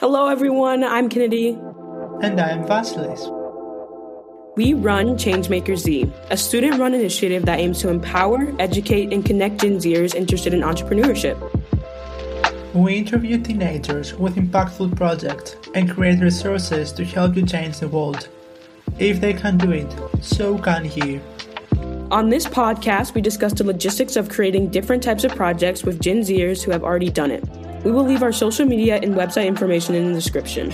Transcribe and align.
Hello, 0.00 0.28
everyone. 0.28 0.84
I'm 0.84 1.08
Kennedy. 1.08 1.58
And 2.22 2.40
I'm 2.40 2.64
Vasilis. 2.64 3.26
We 4.54 4.72
run 4.72 5.16
Changemaker 5.16 5.76
Z, 5.76 6.08
a 6.30 6.36
student 6.36 6.78
run 6.78 6.94
initiative 6.94 7.44
that 7.46 7.58
aims 7.58 7.80
to 7.80 7.88
empower, 7.88 8.54
educate, 8.60 9.12
and 9.12 9.24
connect 9.24 9.60
Gen 9.60 9.78
Zers 9.78 10.14
interested 10.14 10.54
in 10.54 10.60
entrepreneurship. 10.60 11.36
We 12.74 12.98
interview 12.98 13.42
teenagers 13.42 14.14
with 14.14 14.36
impactful 14.36 14.96
projects 14.96 15.56
and 15.74 15.90
create 15.90 16.20
resources 16.20 16.92
to 16.92 17.04
help 17.04 17.34
you 17.34 17.44
change 17.44 17.80
the 17.80 17.88
world. 17.88 18.28
If 19.00 19.20
they 19.20 19.32
can 19.32 19.58
do 19.58 19.72
it, 19.72 19.92
so 20.22 20.58
can 20.58 20.84
you. 20.92 21.20
On 22.12 22.30
this 22.30 22.46
podcast, 22.46 23.14
we 23.14 23.20
discuss 23.20 23.52
the 23.52 23.64
logistics 23.64 24.14
of 24.14 24.28
creating 24.28 24.68
different 24.68 25.02
types 25.02 25.24
of 25.24 25.34
projects 25.34 25.82
with 25.82 26.00
Gen 26.00 26.20
Zers 26.20 26.62
who 26.62 26.70
have 26.70 26.84
already 26.84 27.10
done 27.10 27.32
it. 27.32 27.42
We 27.88 27.94
will 27.94 28.04
leave 28.04 28.22
our 28.22 28.32
social 28.32 28.66
media 28.66 29.00
and 29.02 29.14
website 29.14 29.46
information 29.46 29.94
in 29.94 30.08
the 30.08 30.12
description. 30.12 30.72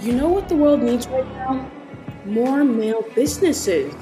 You 0.00 0.12
know 0.12 0.28
what 0.28 0.48
the 0.48 0.54
world 0.54 0.84
needs 0.84 1.08
right 1.08 1.26
now? 1.26 1.68
More 2.26 2.62
male 2.62 3.02
businesses. 3.16 3.92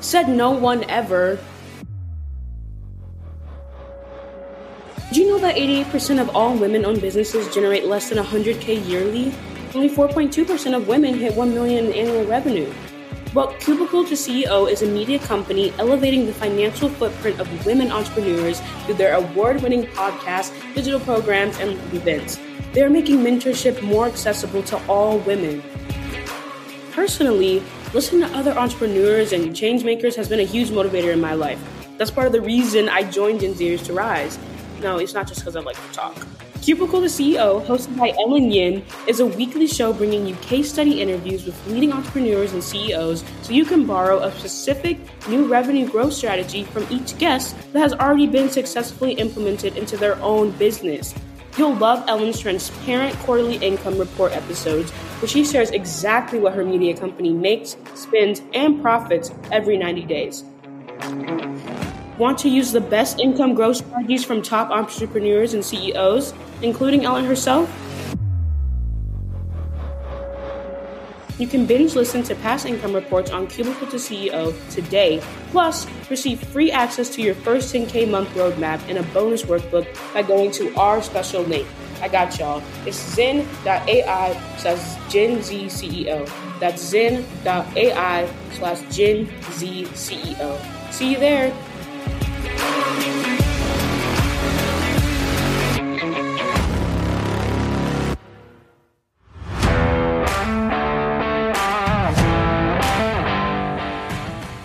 Said 0.00 0.28
no 0.28 0.50
one 0.50 0.82
ever. 0.90 1.38
Do 5.12 5.20
you 5.20 5.28
know 5.28 5.38
that 5.38 5.54
88% 5.54 6.20
of 6.20 6.34
all 6.34 6.56
women 6.56 6.84
owned 6.84 7.00
businesses 7.00 7.46
generate 7.54 7.86
less 7.86 8.08
than 8.08 8.18
100K 8.18 8.88
yearly? 8.88 9.32
Only 9.74 9.88
4.2% 9.88 10.76
of 10.76 10.88
women 10.88 11.14
hit 11.14 11.34
1 11.34 11.54
million 11.54 11.86
in 11.86 11.92
annual 11.92 12.24
revenue. 12.24 12.72
Well, 13.32 13.54
Cubicle 13.60 14.04
to 14.06 14.14
CEO 14.14 14.68
is 14.68 14.82
a 14.82 14.86
media 14.86 15.20
company 15.20 15.72
elevating 15.78 16.26
the 16.26 16.32
financial 16.32 16.88
footprint 16.88 17.38
of 17.38 17.64
women 17.64 17.92
entrepreneurs 17.92 18.60
through 18.84 18.94
their 18.94 19.14
award 19.14 19.62
winning 19.62 19.84
podcasts, 19.86 20.52
digital 20.74 20.98
programs, 20.98 21.56
and 21.58 21.72
events. 21.94 22.40
They 22.72 22.82
are 22.82 22.90
making 22.90 23.18
mentorship 23.18 23.80
more 23.82 24.06
accessible 24.06 24.64
to 24.64 24.86
all 24.88 25.18
women. 25.18 25.62
Personally, 26.90 27.62
listening 27.94 28.28
to 28.28 28.36
other 28.36 28.58
entrepreneurs 28.58 29.32
and 29.32 29.54
change 29.54 29.84
makers 29.84 30.16
has 30.16 30.28
been 30.28 30.40
a 30.40 30.44
huge 30.44 30.70
motivator 30.70 31.12
in 31.12 31.20
my 31.20 31.34
life. 31.34 31.62
That's 31.98 32.10
part 32.10 32.26
of 32.26 32.32
the 32.32 32.40
reason 32.40 32.88
I 32.88 33.08
joined 33.08 33.42
Gen 33.42 33.54
Zers 33.54 33.84
to 33.86 33.92
Rise. 33.92 34.40
No, 34.80 34.98
it's 34.98 35.14
not 35.14 35.28
just 35.28 35.40
because 35.40 35.54
I 35.54 35.60
like 35.60 35.76
to 35.76 35.92
talk. 35.92 36.26
Cubicle 36.62 37.00
to 37.00 37.06
CEO, 37.06 37.64
hosted 37.64 37.96
by 37.96 38.10
Ellen 38.18 38.50
Yin, 38.50 38.84
is 39.06 39.20
a 39.20 39.24
weekly 39.24 39.66
show 39.66 39.94
bringing 39.94 40.26
you 40.26 40.34
case 40.36 40.70
study 40.70 41.00
interviews 41.00 41.46
with 41.46 41.66
leading 41.66 41.90
entrepreneurs 41.90 42.52
and 42.52 42.62
CEOs 42.62 43.24
so 43.40 43.52
you 43.52 43.64
can 43.64 43.86
borrow 43.86 44.18
a 44.18 44.30
specific 44.32 44.98
new 45.26 45.46
revenue 45.46 45.88
growth 45.88 46.12
strategy 46.12 46.64
from 46.64 46.86
each 46.90 47.16
guest 47.16 47.56
that 47.72 47.80
has 47.80 47.94
already 47.94 48.26
been 48.26 48.50
successfully 48.50 49.12
implemented 49.12 49.74
into 49.78 49.96
their 49.96 50.20
own 50.20 50.50
business. 50.52 51.14
You'll 51.56 51.74
love 51.76 52.04
Ellen's 52.06 52.38
transparent 52.38 53.16
quarterly 53.20 53.56
income 53.56 53.96
report 53.98 54.32
episodes, 54.32 54.90
where 54.90 55.28
she 55.28 55.46
shares 55.46 55.70
exactly 55.70 56.38
what 56.38 56.52
her 56.52 56.64
media 56.64 56.94
company 56.94 57.32
makes, 57.32 57.78
spends, 57.94 58.42
and 58.52 58.82
profits 58.82 59.32
every 59.50 59.78
90 59.78 60.02
days. 60.02 60.44
Want 62.20 62.36
to 62.40 62.50
use 62.50 62.70
the 62.70 62.82
best 62.82 63.18
income 63.18 63.54
growth 63.54 63.76
strategies 63.76 64.26
from 64.26 64.42
top 64.42 64.68
entrepreneurs 64.68 65.54
and 65.54 65.64
CEOs, 65.64 66.34
including 66.60 67.06
Ellen 67.06 67.24
herself? 67.24 67.66
You 71.38 71.46
can 71.46 71.64
binge 71.64 71.94
listen 71.94 72.22
to 72.24 72.34
past 72.34 72.66
income 72.66 72.92
reports 72.92 73.30
on 73.30 73.46
Cubicle 73.46 73.86
to 73.86 73.96
CEO 73.96 74.52
today, 74.68 75.22
plus 75.50 75.86
receive 76.10 76.40
free 76.48 76.70
access 76.70 77.08
to 77.14 77.22
your 77.22 77.34
first 77.34 77.74
10K 77.74 78.10
month 78.10 78.28
roadmap 78.34 78.86
and 78.86 78.98
a 78.98 79.02
bonus 79.14 79.44
workbook 79.44 79.88
by 80.12 80.20
going 80.20 80.50
to 80.50 80.76
our 80.76 81.00
special 81.00 81.40
link. 81.44 81.66
I 82.02 82.08
got 82.08 82.38
y'all. 82.38 82.62
It's 82.84 82.98
zen.ai 83.14 84.56
slash 84.58 85.10
Gen 85.10 85.42
Z 85.42 85.64
CEO. 85.68 86.30
That's 86.60 86.82
zen.ai 86.82 88.30
slash 88.52 88.94
Gen 88.94 89.26
Z 89.52 89.84
CEO. 89.94 90.92
See 90.92 91.12
you 91.12 91.18
there. 91.18 91.50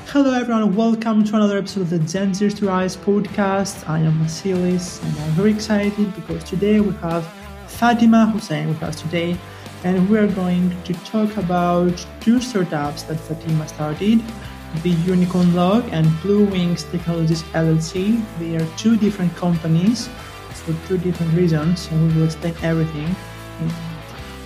Hello, 0.07 0.33
everyone. 0.33 0.75
Welcome 0.75 1.23
to 1.23 1.35
another 1.35 1.57
episode 1.57 1.81
of 1.81 1.89
the 1.89 1.97
Gen 1.97 2.31
Zers 2.31 2.55
to 2.57 2.67
Rise 2.67 2.95
podcast. 2.95 3.89
I 3.89 4.01
am 4.01 4.13
Vasilis, 4.19 5.03
and 5.03 5.19
I'm 5.19 5.31
very 5.31 5.51
excited 5.51 6.15
because 6.15 6.43
today 6.43 6.79
we 6.81 6.93
have 6.97 7.25
Fatima 7.65 8.27
Hussein 8.27 8.67
with 8.67 8.83
us 8.83 9.01
today, 9.01 9.35
and 9.83 10.07
we 10.07 10.19
are 10.19 10.27
going 10.27 10.79
to 10.83 10.93
talk 11.05 11.35
about 11.37 12.05
two 12.21 12.39
startups 12.39 13.01
that 13.03 13.15
Fatima 13.15 13.67
started 13.67 14.21
the 14.83 14.89
Unicorn 14.89 15.55
Lock 15.55 15.85
and 15.91 16.05
Blue 16.21 16.45
Wings 16.45 16.83
Technologies 16.83 17.43
LLC. 17.53 18.23
They 18.39 18.55
are 18.57 18.65
two 18.77 18.97
different 18.97 19.35
companies 19.35 20.07
for 20.49 20.73
two 20.87 20.97
different 20.97 21.33
reasons, 21.33 21.87
and 21.91 22.07
we 22.07 22.19
will 22.19 22.25
explain 22.25 22.55
everything. 22.61 23.15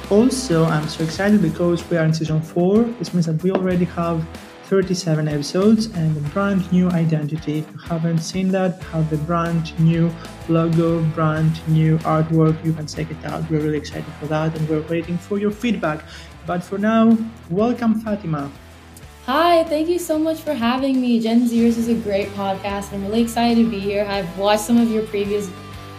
Also, 0.10 0.66
I'm 0.66 0.88
so 0.88 1.04
excited 1.04 1.42
because 1.42 1.88
we 1.90 1.98
are 1.98 2.04
in 2.04 2.14
season 2.14 2.42
four. 2.42 2.84
This 2.98 3.14
means 3.14 3.28
that 3.28 3.42
we 3.44 3.52
already 3.52 3.86
have 3.86 4.26
37 4.70 5.28
episodes 5.28 5.88
and 5.96 6.16
a 6.16 6.20
brand 6.30 6.72
new 6.72 6.90
identity. 6.90 7.60
If 7.60 7.72
you 7.72 7.78
haven't 7.80 8.20
seen 8.20 8.50
that, 8.50 8.82
have 8.84 9.12
a 9.12 9.18
brand 9.18 9.78
new 9.80 10.12
logo, 10.48 11.04
brand 11.16 11.68
new 11.68 11.98
artwork, 12.00 12.64
you 12.64 12.74
can 12.74 12.86
check 12.86 13.10
it 13.10 13.26
out. 13.26 13.50
We're 13.50 13.62
really 13.62 13.80
excited 13.80 14.14
for 14.20 14.28
that 14.28 14.56
and 14.56 14.70
we're 14.70 14.88
waiting 14.88 15.18
for 15.18 15.40
your 15.40 15.50
feedback. 15.50 16.04
But 16.46 16.64
for 16.64 16.78
now, 16.78 17.18
welcome 17.50 18.00
Fatima. 18.02 18.52
Hi, 19.32 19.64
thank 19.66 19.90
you 19.90 20.00
so 20.00 20.18
much 20.18 20.40
for 20.40 20.56
having 20.56 21.00
me. 21.00 21.20
Gen 21.20 21.48
Zers 21.48 21.78
is 21.78 21.88
a 21.88 21.94
great 21.94 22.30
podcast. 22.30 22.92
I'm 22.92 23.04
really 23.04 23.22
excited 23.22 23.64
to 23.64 23.70
be 23.70 23.80
here. 23.80 24.04
I've 24.10 24.26
watched 24.40 24.64
some 24.64 24.78
of 24.78 24.90
your 24.90 25.04
previous 25.04 25.52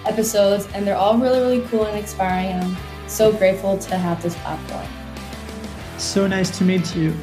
episodes 0.04 0.66
and 0.74 0.84
they're 0.84 0.96
all 0.96 1.16
really, 1.16 1.38
really 1.38 1.68
cool 1.68 1.84
and 1.84 1.96
inspiring. 1.96 2.46
And 2.46 2.64
I'm 2.64 2.76
so 3.06 3.30
grateful 3.30 3.78
to 3.78 3.96
have 3.96 4.20
this 4.20 4.34
platform. 4.38 4.84
So 5.96 6.26
nice 6.26 6.50
to 6.58 6.64
meet 6.64 6.96
you. 6.96 7.14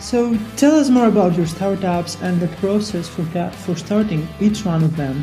So 0.00 0.34
tell 0.56 0.74
us 0.74 0.88
more 0.88 1.08
about 1.08 1.36
your 1.36 1.46
startups 1.46 2.16
and 2.22 2.40
the 2.40 2.48
process 2.56 3.06
for 3.06 3.24
for 3.66 3.76
starting 3.76 4.26
each 4.40 4.64
one 4.64 4.82
of 4.82 4.96
them. 4.96 5.22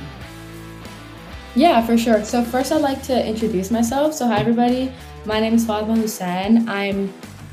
Yeah, 1.55 1.83
for 1.83 1.97
sure. 1.97 2.23
So 2.23 2.43
first 2.43 2.71
I'd 2.71 2.81
like 2.81 3.01
to 3.05 3.25
introduce 3.25 3.71
myself. 3.71 4.13
So 4.13 4.27
hi 4.27 4.37
everybody. 4.37 4.91
My 5.25 5.39
name 5.39 5.55
is 5.55 5.65
Fatima 5.65 5.95
Hussein. 5.95 6.69
I'm 6.69 7.11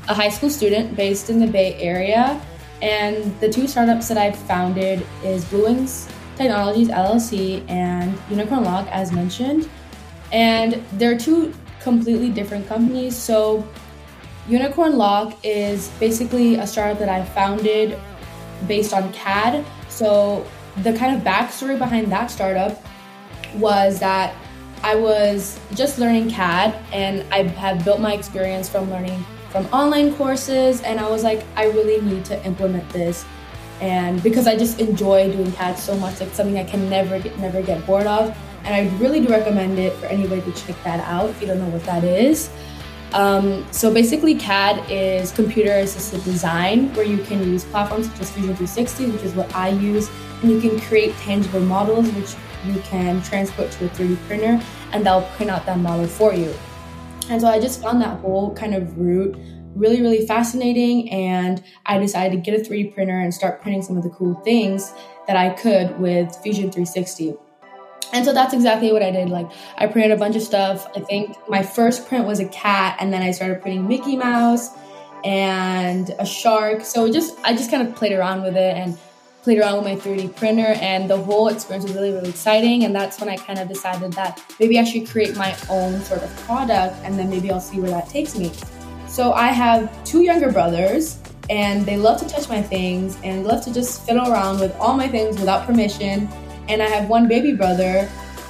a 0.09 0.13
high 0.13 0.29
school 0.29 0.49
student 0.49 0.95
based 0.95 1.29
in 1.29 1.39
the 1.39 1.47
Bay 1.47 1.75
Area. 1.75 2.41
And 2.81 3.39
the 3.39 3.49
two 3.49 3.67
startups 3.67 4.07
that 4.09 4.17
I've 4.17 4.35
founded 4.35 5.05
is 5.23 5.45
Blue 5.45 5.63
Wings 5.63 6.09
Technologies 6.35 6.89
LLC 6.89 7.69
and 7.69 8.17
Unicorn 8.29 8.63
Lock, 8.63 8.87
as 8.91 9.11
mentioned. 9.11 9.69
And 10.31 10.83
they're 10.93 11.17
two 11.17 11.53
completely 11.81 12.29
different 12.29 12.67
companies. 12.67 13.15
So 13.15 13.67
Unicorn 14.47 14.97
Lock 14.97 15.37
is 15.43 15.89
basically 15.99 16.55
a 16.55 16.67
startup 16.67 16.99
that 16.99 17.09
I 17.09 17.23
founded 17.23 17.97
based 18.67 18.93
on 18.93 19.13
CAD. 19.13 19.65
So 19.89 20.45
the 20.81 20.93
kind 20.93 21.15
of 21.15 21.23
backstory 21.23 21.77
behind 21.77 22.11
that 22.11 22.31
startup 22.31 22.83
was 23.55 23.99
that 23.99 24.35
I 24.81 24.95
was 24.95 25.59
just 25.75 25.99
learning 25.99 26.29
CAD 26.29 26.77
and 26.91 27.25
I 27.31 27.43
have 27.43 27.85
built 27.85 28.01
my 28.01 28.13
experience 28.13 28.67
from 28.67 28.89
learning 28.89 29.23
from 29.53 29.67
online 29.67 30.15
courses 30.15 30.81
and 30.81 30.99
I 30.99 31.07
was 31.07 31.23
like, 31.23 31.45
I 31.55 31.65
really 31.65 32.01
need 32.01 32.25
to 32.25 32.43
implement 32.43 32.89
this. 32.89 33.23
And 33.81 34.21
because 34.23 34.47
I 34.47 34.57
just 34.57 34.79
enjoy 34.79 35.31
doing 35.31 35.51
CAD 35.51 35.77
so 35.77 35.95
much, 35.95 36.19
like 36.19 36.33
something 36.33 36.57
I 36.57 36.63
can 36.63 36.89
never 36.89 37.19
get 37.19 37.37
never 37.37 37.61
get 37.61 37.85
bored 37.85 38.07
of. 38.07 38.35
And 38.63 38.73
I 38.73 38.89
really 38.97 39.19
do 39.19 39.27
recommend 39.27 39.77
it 39.77 39.93
for 39.97 40.07
anybody 40.07 40.41
to 40.41 40.51
check 40.53 40.75
that 40.83 41.01
out 41.01 41.29
if 41.29 41.39
you 41.39 41.45
don't 41.45 41.59
know 41.59 41.69
what 41.69 41.83
that 41.83 42.03
is. 42.03 42.49
Um, 43.13 43.67
so 43.71 43.93
basically, 43.93 44.33
CAD 44.33 44.89
is 44.89 45.31
computer 45.31 45.71
assisted 45.71 46.23
design, 46.23 46.91
where 46.95 47.05
you 47.05 47.19
can 47.23 47.43
use 47.43 47.63
platforms 47.65 48.09
such 48.09 48.21
as 48.21 48.31
Fusion 48.31 48.55
360, 48.55 49.11
which 49.11 49.21
is 49.21 49.33
what 49.35 49.53
I 49.53 49.69
use, 49.69 50.09
and 50.41 50.49
you 50.49 50.59
can 50.59 50.79
create 50.79 51.13
tangible 51.17 51.59
models, 51.59 52.09
which 52.13 52.33
you 52.65 52.81
can 52.81 53.21
transport 53.21 53.69
to 53.73 53.85
a 53.85 53.89
3D 53.89 54.17
printer, 54.25 54.59
and 54.93 55.05
they'll 55.05 55.27
print 55.35 55.51
out 55.51 55.65
that 55.67 55.77
model 55.77 56.07
for 56.07 56.33
you. 56.33 56.51
And 57.29 57.39
so 57.39 57.47
I 57.47 57.59
just 57.59 57.81
found 57.81 58.01
that 58.01 58.19
whole 58.19 58.53
kind 58.53 58.75
of 58.75 58.97
route 58.97 59.37
really, 59.75 60.01
really 60.01 60.25
fascinating, 60.25 61.09
and 61.11 61.63
I 61.85 61.99
decided 61.99 62.35
to 62.35 62.51
get 62.51 62.59
a 62.59 62.63
3D 62.63 62.93
printer 62.93 63.19
and 63.19 63.33
start 63.33 63.61
printing 63.61 63.81
some 63.81 63.97
of 63.97 64.03
the 64.03 64.09
cool 64.09 64.35
things 64.43 64.93
that 65.27 65.37
I 65.37 65.49
could 65.49 65.99
with 65.99 66.35
Fusion 66.43 66.71
360. 66.71 67.35
And 68.11 68.23
so 68.25 68.33
that's 68.33 68.53
exactly 68.53 68.91
what 68.91 69.01
I 69.01 69.09
did. 69.09 69.29
Like 69.29 69.49
I 69.77 69.87
printed 69.87 70.11
a 70.11 70.17
bunch 70.17 70.35
of 70.35 70.43
stuff. 70.43 70.87
I 70.95 70.99
think 70.99 71.35
my 71.49 71.63
first 71.63 72.07
print 72.07 72.25
was 72.25 72.39
a 72.39 72.47
cat, 72.49 72.97
and 72.99 73.11
then 73.11 73.21
I 73.21 73.31
started 73.31 73.61
printing 73.61 73.87
Mickey 73.87 74.15
Mouse. 74.15 74.69
and 75.23 76.13
a 76.19 76.25
shark. 76.25 76.83
So 76.83 77.11
just 77.11 77.35
I 77.43 77.53
just 77.53 77.71
kind 77.71 77.87
of 77.87 77.95
played 77.95 78.11
around 78.11 78.43
with 78.43 78.55
it 78.55 78.75
and 78.75 78.97
played 79.43 79.59
around 79.59 79.83
with 79.83 79.85
my 79.85 79.95
3D 79.95 80.35
printer 80.35 80.67
and 80.79 81.09
the 81.09 81.17
whole 81.17 81.49
experience 81.49 81.83
was 81.83 81.93
really, 81.93 82.11
really 82.11 82.29
exciting. 82.29 82.85
And 82.85 82.95
that's 82.95 83.19
when 83.19 83.29
I 83.29 83.35
kind 83.35 83.59
of 83.59 83.67
decided 83.67 84.13
that 84.13 84.41
maybe 84.59 84.79
I 84.79 84.85
should 84.85 85.07
create 85.07 85.35
my 85.35 85.55
own 85.69 85.99
sort 86.01 86.23
of 86.23 86.33
product 86.37 86.95
and 87.03 87.19
then 87.19 87.29
maybe 87.29 87.51
I'll 87.51 87.59
see 87.59 87.79
where 87.79 87.91
that 87.91 88.07
takes 88.07 88.37
me. 88.37 88.53
So 89.13 89.31
I 89.31 89.49
have 89.49 90.03
two 90.03 90.23
younger 90.23 90.51
brothers 90.51 91.19
and 91.51 91.85
they 91.85 91.97
love 91.97 92.19
to 92.21 92.27
touch 92.27 92.49
my 92.49 92.63
things 92.63 93.15
and 93.23 93.43
love 93.43 93.63
to 93.65 93.71
just 93.71 94.01
fiddle 94.07 94.27
around 94.27 94.59
with 94.59 94.75
all 94.77 94.97
my 94.97 95.07
things 95.07 95.39
without 95.39 95.67
permission. 95.67 96.27
And 96.67 96.81
I 96.81 96.87
have 96.87 97.07
one 97.07 97.27
baby 97.27 97.53
brother, 97.53 98.07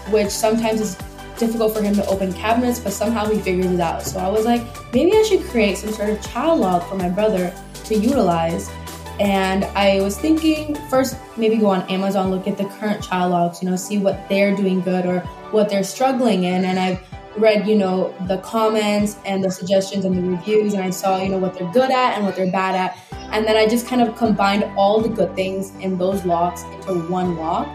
which 0.10 0.30
sometimes 0.30 0.80
is 0.80 0.98
difficult 1.38 1.75
for 1.75 1.81
him 1.81 1.95
to 1.95 2.06
open 2.06 2.31
cabinets, 2.31 2.80
but 2.80 2.94
somehow 2.94 3.25
he 3.25 3.39
figures 3.39 3.65
it 3.65 3.81
out. 3.81 4.04
So 4.04 4.19
I 4.19 4.30
was 4.30 4.45
like, 4.45 4.63
maybe 4.94 5.12
I 5.12 5.24
should 5.24 5.44
create 5.48 5.80
some 5.80 5.92
sort 5.92 6.12
of 6.12 6.21
child 6.21 6.62
log 6.62 6.88
for 6.88 6.95
my 6.95 7.10
brother 7.10 7.54
to 7.83 7.95
utilize. 7.95 8.71
And 9.19 9.65
I 9.75 10.00
was 10.00 10.18
thinking 10.18 10.75
first, 10.89 11.18
maybe 11.36 11.57
go 11.57 11.68
on 11.68 11.81
Amazon, 11.89 12.31
look 12.31 12.48
at 12.48 12.57
the 12.57 12.69
current 12.80 13.04
child 13.04 13.31
logs, 13.31 13.62
you 13.62 13.69
know, 13.69 13.75
see 13.75 13.98
what 13.98 14.30
they're 14.30 14.56
doing 14.56 14.80
good 14.80 15.06
or 15.06 15.19
what 15.51 15.68
they're 15.68 15.83
struggling 15.83 16.45
in. 16.45 16.63
And 16.63 16.80
I've 16.80 17.01
read, 17.38 17.68
you 17.68 17.75
know, 17.75 18.13
the 18.27 18.38
comments 18.39 19.18
and 19.25 19.44
the 19.44 19.51
suggestions 19.51 20.06
and 20.06 20.18
the 20.18 20.21
reviews, 20.21 20.74
and 20.74 20.83
I 20.83 20.89
saw, 20.89 21.21
you 21.21 21.30
know, 21.30 21.38
what 21.38 21.53
they're 21.53 21.71
good 21.71 21.91
at 21.91 22.15
and 22.15 22.25
what 22.25 22.35
they're 22.35 22.51
bad 22.51 22.75
at. 22.75 22.97
And 23.31 23.45
then 23.45 23.57
I 23.57 23.68
just 23.68 23.88
kind 23.88 24.01
of 24.01 24.15
combined 24.15 24.63
all 24.77 25.01
the 25.01 25.09
good 25.09 25.35
things 25.35 25.71
in 25.75 25.97
those 25.97 26.25
logs 26.25 26.63
into 26.63 27.07
one 27.09 27.35
log. 27.35 27.68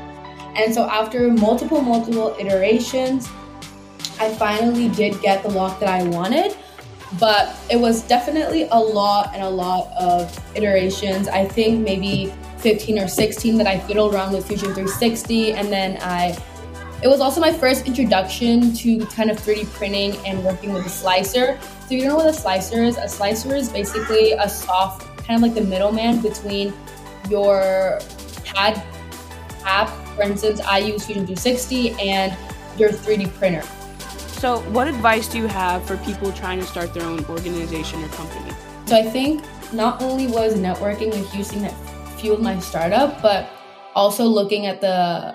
And 0.57 0.73
so 0.73 0.89
after 0.89 1.31
multiple, 1.31 1.81
multiple 1.81 2.37
iterations, 2.39 3.29
I 4.21 4.33
finally 4.35 4.89
did 4.89 5.21
get 5.21 5.43
the 5.43 5.51
lock 5.51 5.81
that 5.81 5.89
I 5.89 6.03
wanted 6.05 6.57
but 7.19 7.57
it 7.71 7.77
was 7.77 8.03
definitely 8.03 8.69
a 8.71 8.79
lot 8.79 9.31
and 9.33 9.43
a 9.43 9.49
lot 9.49 9.91
of 9.99 10.39
iterations. 10.55 11.29
I 11.29 11.47
think 11.47 11.81
maybe 11.81 12.33
15 12.59 12.99
or 12.99 13.09
16 13.09 13.57
that 13.59 13.67
I 13.67 13.79
fiddled 13.79 14.15
around 14.15 14.33
with 14.33 14.47
Fusion 14.47 14.75
360, 14.75 15.53
and 15.53 15.73
then 15.73 15.99
I. 16.01 16.37
It 17.01 17.07
was 17.07 17.21
also 17.21 17.41
my 17.41 17.53
first 17.53 17.87
introduction 17.87 18.73
to 18.75 19.07
kind 19.07 19.31
of 19.31 19.39
3D 19.39 19.71
printing 19.73 20.17
and 20.27 20.45
working 20.45 20.73
with 20.73 20.85
a 20.85 20.89
slicer. 20.89 21.57
So 21.87 21.95
you 21.95 22.01
don't 22.01 22.09
know 22.09 22.17
what 22.17 22.27
a 22.27 22.33
slicer 22.33 22.83
is? 22.83 22.97
A 22.97 23.09
slicer 23.09 23.55
is 23.55 23.69
basically 23.69 24.33
a 24.33 24.49
soft, 24.49 25.07
kind 25.19 25.37
of 25.37 25.43
like 25.43 25.55
the 25.55 25.69
middleman 25.69 26.21
between 26.21 26.75
your 27.31 28.01
CAD 28.45 28.83
app. 29.65 29.89
For 30.17 30.23
instance, 30.23 30.61
I 30.61 30.79
use 30.79 31.07
Fusion 31.07 31.25
360 31.25 31.93
and 32.01 32.37
your 32.77 32.91
3D 32.91 33.33
printer. 33.35 33.63
So, 34.39 34.61
what 34.71 34.89
advice 34.89 35.29
do 35.29 35.39
you 35.39 35.47
have 35.47 35.85
for 35.87 35.97
people 35.99 36.33
trying 36.33 36.59
to 36.59 36.67
start 36.67 36.95
their 36.95 37.05
own 37.05 37.25
organization 37.27 38.03
or 38.03 38.09
company? 38.09 38.53
So, 38.87 38.97
I 38.97 39.03
think 39.03 39.45
not 39.73 40.03
only 40.03 40.27
was 40.27 40.55
networking 40.55 41.13
a 41.13 41.19
huge 41.31 41.47
thing 41.47 41.63
that 41.63 41.75
fueled 42.19 42.43
my 42.43 42.59
startup, 42.59 43.23
but 43.23 43.51
also 43.95 44.25
looking 44.25 44.67
at 44.67 44.81
the 44.81 45.35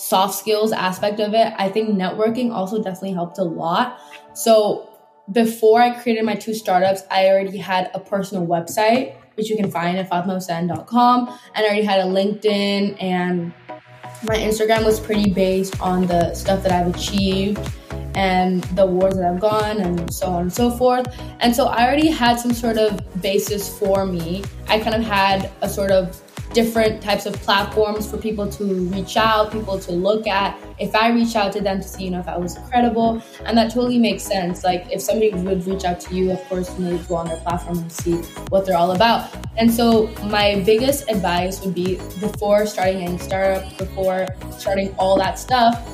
soft 0.00 0.34
skills 0.34 0.72
aspect 0.72 1.20
of 1.20 1.34
it, 1.34 1.52
I 1.58 1.68
think 1.68 1.90
networking 1.90 2.50
also 2.52 2.82
definitely 2.82 3.12
helped 3.12 3.38
a 3.38 3.44
lot. 3.44 4.00
So, 4.32 4.88
before 5.30 5.80
I 5.80 5.90
created 6.00 6.24
my 6.24 6.34
two 6.34 6.54
startups, 6.54 7.02
I 7.10 7.28
already 7.28 7.58
had 7.58 7.90
a 7.94 8.00
personal 8.00 8.46
website, 8.46 9.14
which 9.34 9.48
you 9.48 9.56
can 9.56 9.70
find 9.70 9.96
at 9.98 10.10
fatmahussain.com, 10.10 11.28
and 11.28 11.38
I 11.56 11.62
already 11.62 11.84
had 11.84 12.00
a 12.00 12.04
LinkedIn, 12.04 13.00
and 13.00 13.52
my 14.26 14.36
Instagram 14.36 14.84
was 14.84 14.98
pretty 14.98 15.30
based 15.30 15.80
on 15.80 16.06
the 16.06 16.34
stuff 16.34 16.62
that 16.62 16.72
I've 16.72 16.94
achieved 16.94 17.60
and 18.14 18.64
the 18.74 18.84
wars 18.84 19.14
that 19.14 19.24
I've 19.24 19.40
gone 19.40 19.78
and 19.80 20.12
so 20.12 20.26
on 20.26 20.42
and 20.42 20.52
so 20.52 20.70
forth. 20.70 21.06
And 21.38 21.54
so 21.54 21.66
I 21.66 21.86
already 21.86 22.08
had 22.08 22.40
some 22.40 22.52
sort 22.52 22.76
of 22.76 23.22
basis 23.22 23.78
for 23.78 24.04
me. 24.04 24.42
I 24.66 24.80
kind 24.80 24.96
of 24.96 25.02
had 25.02 25.50
a 25.62 25.68
sort 25.68 25.90
of 25.90 26.20
different 26.52 27.02
types 27.02 27.26
of 27.26 27.34
platforms 27.34 28.10
for 28.10 28.16
people 28.16 28.48
to 28.48 28.64
reach 28.64 29.16
out, 29.16 29.52
people 29.52 29.78
to 29.78 29.92
look 29.92 30.26
at. 30.26 30.58
If 30.78 30.94
I 30.94 31.10
reach 31.10 31.36
out 31.36 31.52
to 31.52 31.60
them 31.60 31.80
to 31.80 31.86
see, 31.86 32.04
you 32.04 32.10
know, 32.10 32.20
if 32.20 32.28
I 32.28 32.36
was 32.36 32.58
credible, 32.68 33.22
and 33.44 33.56
that 33.56 33.72
totally 33.72 33.98
makes 33.98 34.22
sense. 34.22 34.64
Like 34.64 34.86
if 34.90 35.00
somebody 35.00 35.32
would 35.32 35.66
reach 35.66 35.84
out 35.84 36.00
to 36.00 36.14
you, 36.14 36.32
of 36.32 36.40
course, 36.48 36.76
you 36.78 36.98
to 36.98 37.04
go 37.04 37.14
on 37.16 37.26
their 37.26 37.36
platform 37.38 37.78
and 37.78 37.92
see 37.92 38.14
what 38.48 38.66
they're 38.66 38.76
all 38.76 38.92
about. 38.92 39.30
And 39.56 39.72
so 39.72 40.08
my 40.24 40.62
biggest 40.64 41.08
advice 41.10 41.60
would 41.64 41.74
be 41.74 41.96
before 42.20 42.66
starting 42.66 43.02
any 43.04 43.18
startup, 43.18 43.76
before 43.78 44.26
starting 44.58 44.94
all 44.98 45.16
that 45.18 45.38
stuff, 45.38 45.86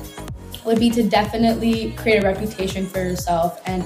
would 0.65 0.79
be 0.79 0.89
to 0.89 1.03
definitely 1.03 1.91
create 1.93 2.23
a 2.23 2.27
reputation 2.27 2.85
for 2.85 2.99
yourself. 2.99 3.61
And 3.65 3.85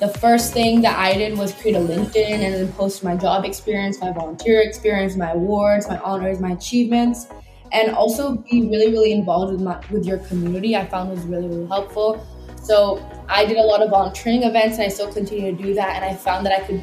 the 0.00 0.08
first 0.08 0.52
thing 0.52 0.80
that 0.82 0.96
I 0.98 1.14
did 1.14 1.36
was 1.36 1.52
create 1.52 1.76
a 1.76 1.80
LinkedIn 1.80 2.30
and 2.30 2.54
then 2.54 2.72
post 2.74 3.02
my 3.02 3.16
job 3.16 3.44
experience, 3.44 4.00
my 4.00 4.12
volunteer 4.12 4.60
experience, 4.60 5.16
my 5.16 5.32
awards, 5.32 5.88
my 5.88 5.98
honors, 5.98 6.40
my 6.40 6.52
achievements, 6.52 7.26
and 7.72 7.92
also 7.92 8.36
be 8.36 8.62
really, 8.62 8.92
really 8.92 9.12
involved 9.12 9.52
with 9.52 9.60
my 9.60 9.82
with 9.90 10.06
your 10.06 10.18
community. 10.18 10.76
I 10.76 10.86
found 10.86 11.10
was 11.10 11.24
really, 11.24 11.48
really 11.48 11.66
helpful. 11.66 12.24
So 12.62 13.04
I 13.28 13.44
did 13.44 13.56
a 13.56 13.62
lot 13.62 13.82
of 13.82 13.90
volunteering 13.90 14.44
events 14.44 14.76
and 14.76 14.84
I 14.84 14.88
still 14.88 15.12
continue 15.12 15.56
to 15.56 15.62
do 15.62 15.74
that. 15.74 15.96
And 15.96 16.04
I 16.04 16.14
found 16.14 16.46
that 16.46 16.52
I 16.52 16.64
could 16.64 16.82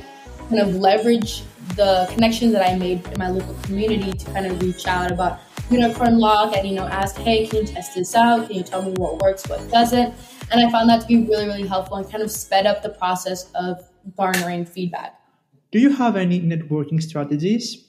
kind 0.49 0.61
of 0.61 0.75
leverage 0.75 1.43
the 1.75 2.07
connections 2.11 2.53
that 2.53 2.67
I 2.67 2.77
made 2.77 3.05
in 3.07 3.17
my 3.17 3.29
local 3.29 3.53
community 3.63 4.11
to 4.11 4.25
kind 4.31 4.45
of 4.45 4.61
reach 4.61 4.87
out 4.87 5.11
about 5.11 5.39
unicorn 5.69 6.19
lock 6.19 6.55
and 6.55 6.67
you 6.67 6.75
know 6.75 6.85
ask 6.85 7.15
hey 7.17 7.47
can 7.47 7.61
you 7.61 7.65
test 7.65 7.95
this 7.95 8.13
out 8.13 8.45
can 8.47 8.57
you 8.57 8.63
tell 8.63 8.83
me 8.83 8.91
what 8.97 9.19
works 9.19 9.47
what 9.47 9.67
doesn't 9.71 10.13
and 10.51 10.65
i 10.65 10.71
found 10.71 10.89
that 10.89 11.01
to 11.01 11.07
be 11.07 11.17
really 11.17 11.45
really 11.45 11.67
helpful 11.67 11.97
and 11.97 12.09
kind 12.09 12.23
of 12.23 12.31
sped 12.31 12.65
up 12.65 12.83
the 12.83 12.89
process 12.89 13.51
of 13.55 13.89
garnering 14.15 14.65
feedback. 14.65 15.19
Do 15.71 15.79
you 15.79 15.89
have 15.89 16.15
any 16.15 16.39
networking 16.39 17.01
strategies? 17.01 17.83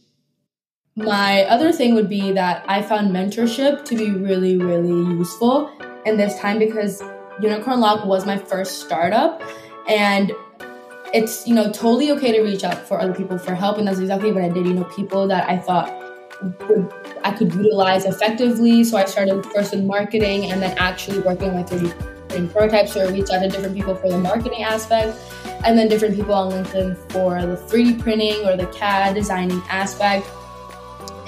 My 0.97 1.45
other 1.45 1.73
thing 1.73 1.95
would 1.95 2.09
be 2.09 2.33
that 2.33 2.65
i 2.69 2.83
found 2.83 3.11
mentorship 3.11 3.85
to 3.85 3.97
be 3.97 4.11
really 4.11 4.57
really 4.57 5.15
useful 5.15 5.71
in 6.07 6.17
this 6.17 6.39
time 6.39 6.59
because 6.59 7.03
unicorn 7.41 7.81
lock 7.81 8.07
was 8.07 8.25
my 8.25 8.39
first 8.39 8.81
startup 8.81 9.43
and 9.89 10.33
it's 11.13 11.47
you 11.47 11.55
know 11.55 11.71
totally 11.71 12.11
okay 12.13 12.33
to 12.33 12.43
reach 12.43 12.65
out 12.65 12.79
for 12.89 13.01
other 13.01 13.15
people 13.15 13.39
for 13.39 13.55
help. 13.55 13.79
And 13.79 13.87
that's 13.87 13.99
exactly 13.99 14.33
what 14.33 14.43
i 14.43 14.49
did 14.49 14.67
you 14.67 14.75
know 14.75 14.85
people 14.85 15.29
that 15.29 15.49
i 15.49 15.59
thought 15.59 15.93
would 16.69 16.93
I 17.25 17.33
could 17.33 17.53
utilize 17.55 18.05
effectively. 18.05 18.85
So 18.85 18.97
I 18.97 19.05
started 19.05 19.45
first 19.47 19.75
in 19.75 19.87
marketing 19.87 20.53
and 20.53 20.63
then 20.63 20.77
actually 20.79 21.19
working 21.21 21.57
with 21.57 21.69
3D 21.69 22.16
printing 22.29 22.49
prototypes. 22.51 22.97
or 22.97 23.05
I 23.05 23.09
reached 23.09 23.31
out 23.31 23.41
to 23.41 23.49
different 23.49 23.75
people 23.75 23.95
for 23.95 24.09
the 24.09 24.19
marketing 24.19 24.63
aspect 24.63 25.17
and 25.65 25.79
then 25.79 25.89
different 25.89 26.15
people 26.15 26.35
on 26.35 26.53
LinkedIn 26.53 26.97
for 27.11 27.41
the 27.43 27.57
3D 27.57 28.01
printing 28.01 28.45
or 28.47 28.57
the 28.57 28.67
CAD 28.67 29.15
designing 29.15 29.63
aspect. 29.69 30.27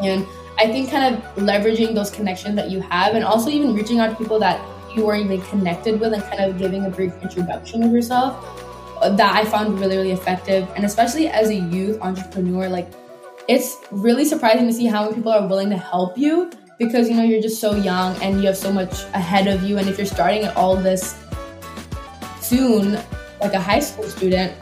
And 0.02 0.26
I 0.58 0.67
think 0.67 0.90
kind 0.90 1.14
of 1.14 1.22
leveraging 1.36 1.94
those 1.94 2.10
connections 2.10 2.56
that 2.56 2.70
you 2.70 2.81
have 2.81 3.14
and 3.14 3.24
also 3.24 3.50
even 3.50 3.74
reaching 3.74 4.00
out 4.00 4.10
to 4.10 4.17
people 4.17 4.38
that 4.40 4.60
you 4.94 5.06
weren't 5.06 5.24
even 5.24 5.40
connected 5.43 6.00
with 6.00 6.12
and 6.12 6.22
kind 6.22 6.40
of 6.40 6.58
giving 6.58 6.84
a 6.86 6.90
brief 6.90 7.12
introduction 7.22 7.82
of 7.82 7.93
yourself 7.93 8.44
uh, 9.00 9.10
that 9.10 9.34
I 9.34 9.44
found 9.44 9.78
really, 9.78 9.96
really 9.96 10.12
effective. 10.12 10.69
And 10.74 10.84
especially 10.84 11.28
as 11.28 11.48
a 11.48 11.55
youth 11.55 12.00
entrepreneur, 12.00 12.69
like 12.69 12.88
it's 13.48 13.78
really 13.90 14.24
surprising 14.24 14.67
to 14.67 14.72
see 14.72 14.86
how 14.86 15.05
many 15.05 15.14
people 15.14 15.32
are 15.32 15.46
willing 15.46 15.70
to 15.70 15.76
help 15.76 16.19
you 16.19 16.50
because 16.79 17.08
you 17.08 17.17
know 17.17 17.25
you're 17.25 17.43
just 17.43 17.61
so 17.61 17.75
young 17.75 18.17
and 18.23 18.41
you 18.41 18.47
have 18.47 18.56
so 18.56 18.73
much 18.73 19.03
ahead 19.15 19.47
of 19.47 19.63
you. 19.63 19.79
And 19.79 19.89
if 19.89 19.99
you're 19.99 20.06
starting 20.06 20.44
at 20.44 20.56
all 20.56 20.77
this 20.77 21.17
soon 22.41 22.99
like 23.41 23.53
a 23.53 23.61
high 23.61 23.81
school 23.81 24.05
student 24.05 24.53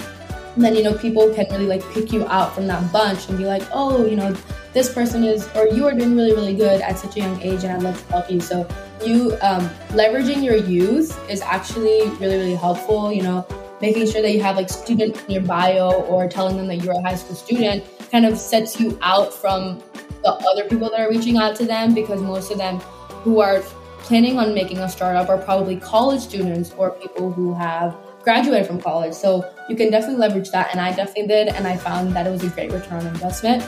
then 0.57 0.75
you 0.75 0.83
know 0.83 0.95
people 0.95 1.33
can 1.35 1.47
really 1.51 1.67
like 1.67 1.83
pick 1.93 2.13
you 2.13 2.27
out 2.27 2.55
from 2.55 2.67
that 2.67 2.91
bunch 2.93 3.29
and 3.29 3.39
be 3.39 3.45
like 3.45 3.63
oh 3.73 4.07
you 4.07 4.17
know 4.17 4.35
this 4.73 4.93
person 4.93 5.25
is 5.25 5.49
or 5.55 5.69
you 5.69 5.87
are 5.87 5.93
doing 5.93 6.17
really 6.17 6.33
really 6.33 6.55
good 6.55 6.81
at 6.81 6.99
such 6.99 7.17
a 7.17 7.21
young 7.21 7.41
age 7.41 7.65
and 7.65 7.73
i'd 7.73 7.83
love 7.83 7.99
to 7.99 8.13
help 8.13 8.31
you. 8.31 8.41
So 8.41 8.69
you 9.05 9.37
um, 9.43 9.69
leveraging 9.91 10.43
your 10.43 10.57
youth 10.57 11.19
is 11.31 11.43
actually 11.43 12.09
really 12.17 12.39
really 12.39 12.55
helpful 12.55 13.13
you 13.13 13.23
know 13.23 13.47
making 13.81 14.11
sure 14.11 14.23
that 14.23 14.33
you 14.33 14.41
have 14.41 14.57
like 14.57 14.71
student 14.71 15.23
in 15.25 15.31
your 15.31 15.43
bio 15.43 16.03
or 16.05 16.27
telling 16.29 16.57
them 16.57 16.67
that 16.69 16.77
you're 16.77 16.95
a 16.95 17.03
high 17.03 17.15
school 17.15 17.37
student 17.37 17.85
kind 18.11 18.25
of 18.25 18.39
sets 18.39 18.81
you 18.81 18.99
out 19.03 19.35
from 19.35 19.83
the 20.27 20.49
other 20.49 20.69
people 20.69 20.91
that 20.91 21.01
are 21.01 21.09
reaching 21.09 21.37
out 21.37 21.55
to 21.57 21.65
them 21.65 21.95
because 21.95 22.21
most 22.21 22.51
of 22.51 22.59
them 22.59 22.79
who 23.23 23.41
are 23.41 23.61
planning 24.01 24.39
on 24.39 24.55
making 24.55 24.79
a 24.79 24.89
startup 24.89 25.29
are 25.29 25.39
probably 25.39 25.77
college 25.77 26.21
students 26.21 26.73
or 26.77 26.91
people 26.93 27.33
who 27.33 27.55
have 27.55 27.97
graduated 28.23 28.67
from 28.67 28.81
college. 28.81 29.15
So 29.15 29.49
you 29.69 29.77
can 29.77 29.91
definitely 29.91 30.19
leverage 30.19 30.51
that. 30.51 30.71
And 30.73 30.81
I 30.81 30.95
definitely 30.95 31.29
did. 31.29 31.49
And 31.49 31.67
I 31.67 31.77
found 31.77 32.15
that 32.15 32.27
it 32.27 32.31
was 32.31 32.43
a 32.43 32.49
great 32.49 32.73
return 32.73 33.01
on 33.01 33.07
investment. 33.07 33.65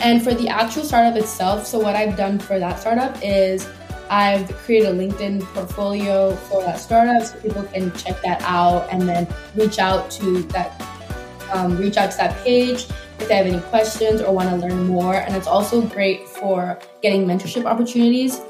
And 0.00 0.22
for 0.22 0.34
the 0.34 0.48
actual 0.48 0.84
startup 0.84 1.16
itself, 1.16 1.66
so 1.66 1.78
what 1.78 1.96
I've 1.96 2.16
done 2.16 2.38
for 2.38 2.58
that 2.58 2.80
startup 2.80 3.16
is 3.22 3.68
I've 4.10 4.52
created 4.58 4.88
a 4.88 4.92
LinkedIn 4.92 5.42
portfolio 5.54 6.34
for 6.34 6.62
that 6.62 6.78
startup 6.78 7.22
so 7.22 7.38
people 7.40 7.62
can 7.64 7.92
check 7.92 8.20
that 8.22 8.42
out 8.42 8.88
and 8.92 9.02
then 9.02 9.26
reach 9.54 9.78
out 9.78 10.10
to 10.12 10.42
that 10.42 10.80
um, 11.52 11.76
reach 11.76 11.96
out 11.96 12.10
to 12.10 12.16
that 12.16 12.36
page 12.44 12.86
if 13.18 13.28
they 13.28 13.36
have 13.36 13.46
any 13.46 13.60
questions 13.60 14.20
or 14.20 14.34
want 14.34 14.48
to 14.48 14.56
learn 14.56 14.86
more. 14.86 15.14
And 15.14 15.34
it's 15.34 15.46
also 15.46 15.80
great 15.80 16.28
for 16.28 16.78
getting 17.02 17.26
mentorship 17.26 17.64
opportunities. 17.64 18.40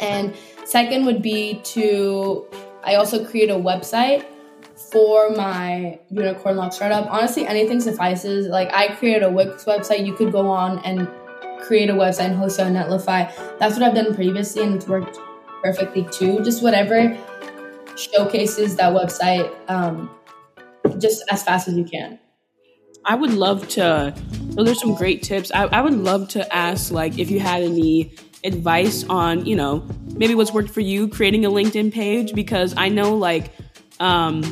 And 0.00 0.34
second 0.64 1.06
would 1.06 1.22
be 1.22 1.60
to, 1.64 2.46
I 2.84 2.94
also 2.96 3.24
create 3.24 3.50
a 3.50 3.54
website 3.54 4.24
for 4.90 5.30
my 5.30 5.98
unicorn 6.10 6.56
lock 6.56 6.72
startup, 6.72 7.10
honestly, 7.10 7.46
anything 7.46 7.80
suffices. 7.80 8.46
Like 8.46 8.72
I 8.72 8.94
created 8.94 9.22
a 9.22 9.30
Wix 9.30 9.64
website. 9.64 10.06
You 10.06 10.14
could 10.14 10.32
go 10.32 10.48
on 10.48 10.78
and 10.80 11.08
create 11.60 11.90
a 11.90 11.94
website 11.94 12.26
and 12.26 12.36
host 12.36 12.58
it 12.58 12.62
on 12.62 12.74
Netlify. 12.74 13.30
That's 13.58 13.74
what 13.74 13.82
I've 13.82 13.94
done 13.94 14.14
previously, 14.14 14.62
and 14.62 14.76
it's 14.76 14.86
worked 14.86 15.18
perfectly 15.62 16.06
too. 16.10 16.42
Just 16.42 16.62
whatever 16.62 17.16
showcases 17.96 18.76
that 18.76 18.92
website 18.92 19.52
um, 19.68 20.10
just 20.98 21.24
as 21.30 21.42
fast 21.42 21.68
as 21.68 21.76
you 21.76 21.84
can. 21.84 22.18
I 23.08 23.14
would 23.14 23.32
love 23.32 23.66
to. 23.68 24.14
Those 24.50 24.70
are 24.70 24.74
some 24.74 24.94
great 24.94 25.22
tips. 25.22 25.50
I, 25.52 25.64
I 25.64 25.80
would 25.80 25.94
love 25.94 26.28
to 26.30 26.54
ask, 26.54 26.92
like, 26.92 27.18
if 27.18 27.30
you 27.30 27.40
had 27.40 27.62
any 27.62 28.14
advice 28.44 29.04
on, 29.08 29.46
you 29.46 29.56
know, 29.56 29.82
maybe 30.14 30.34
what's 30.34 30.52
worked 30.52 30.70
for 30.70 30.80
you 30.80 31.08
creating 31.08 31.46
a 31.46 31.50
LinkedIn 31.50 31.92
page 31.92 32.34
because 32.34 32.74
I 32.76 32.90
know, 32.90 33.16
like, 33.16 33.50
um, 33.98 34.42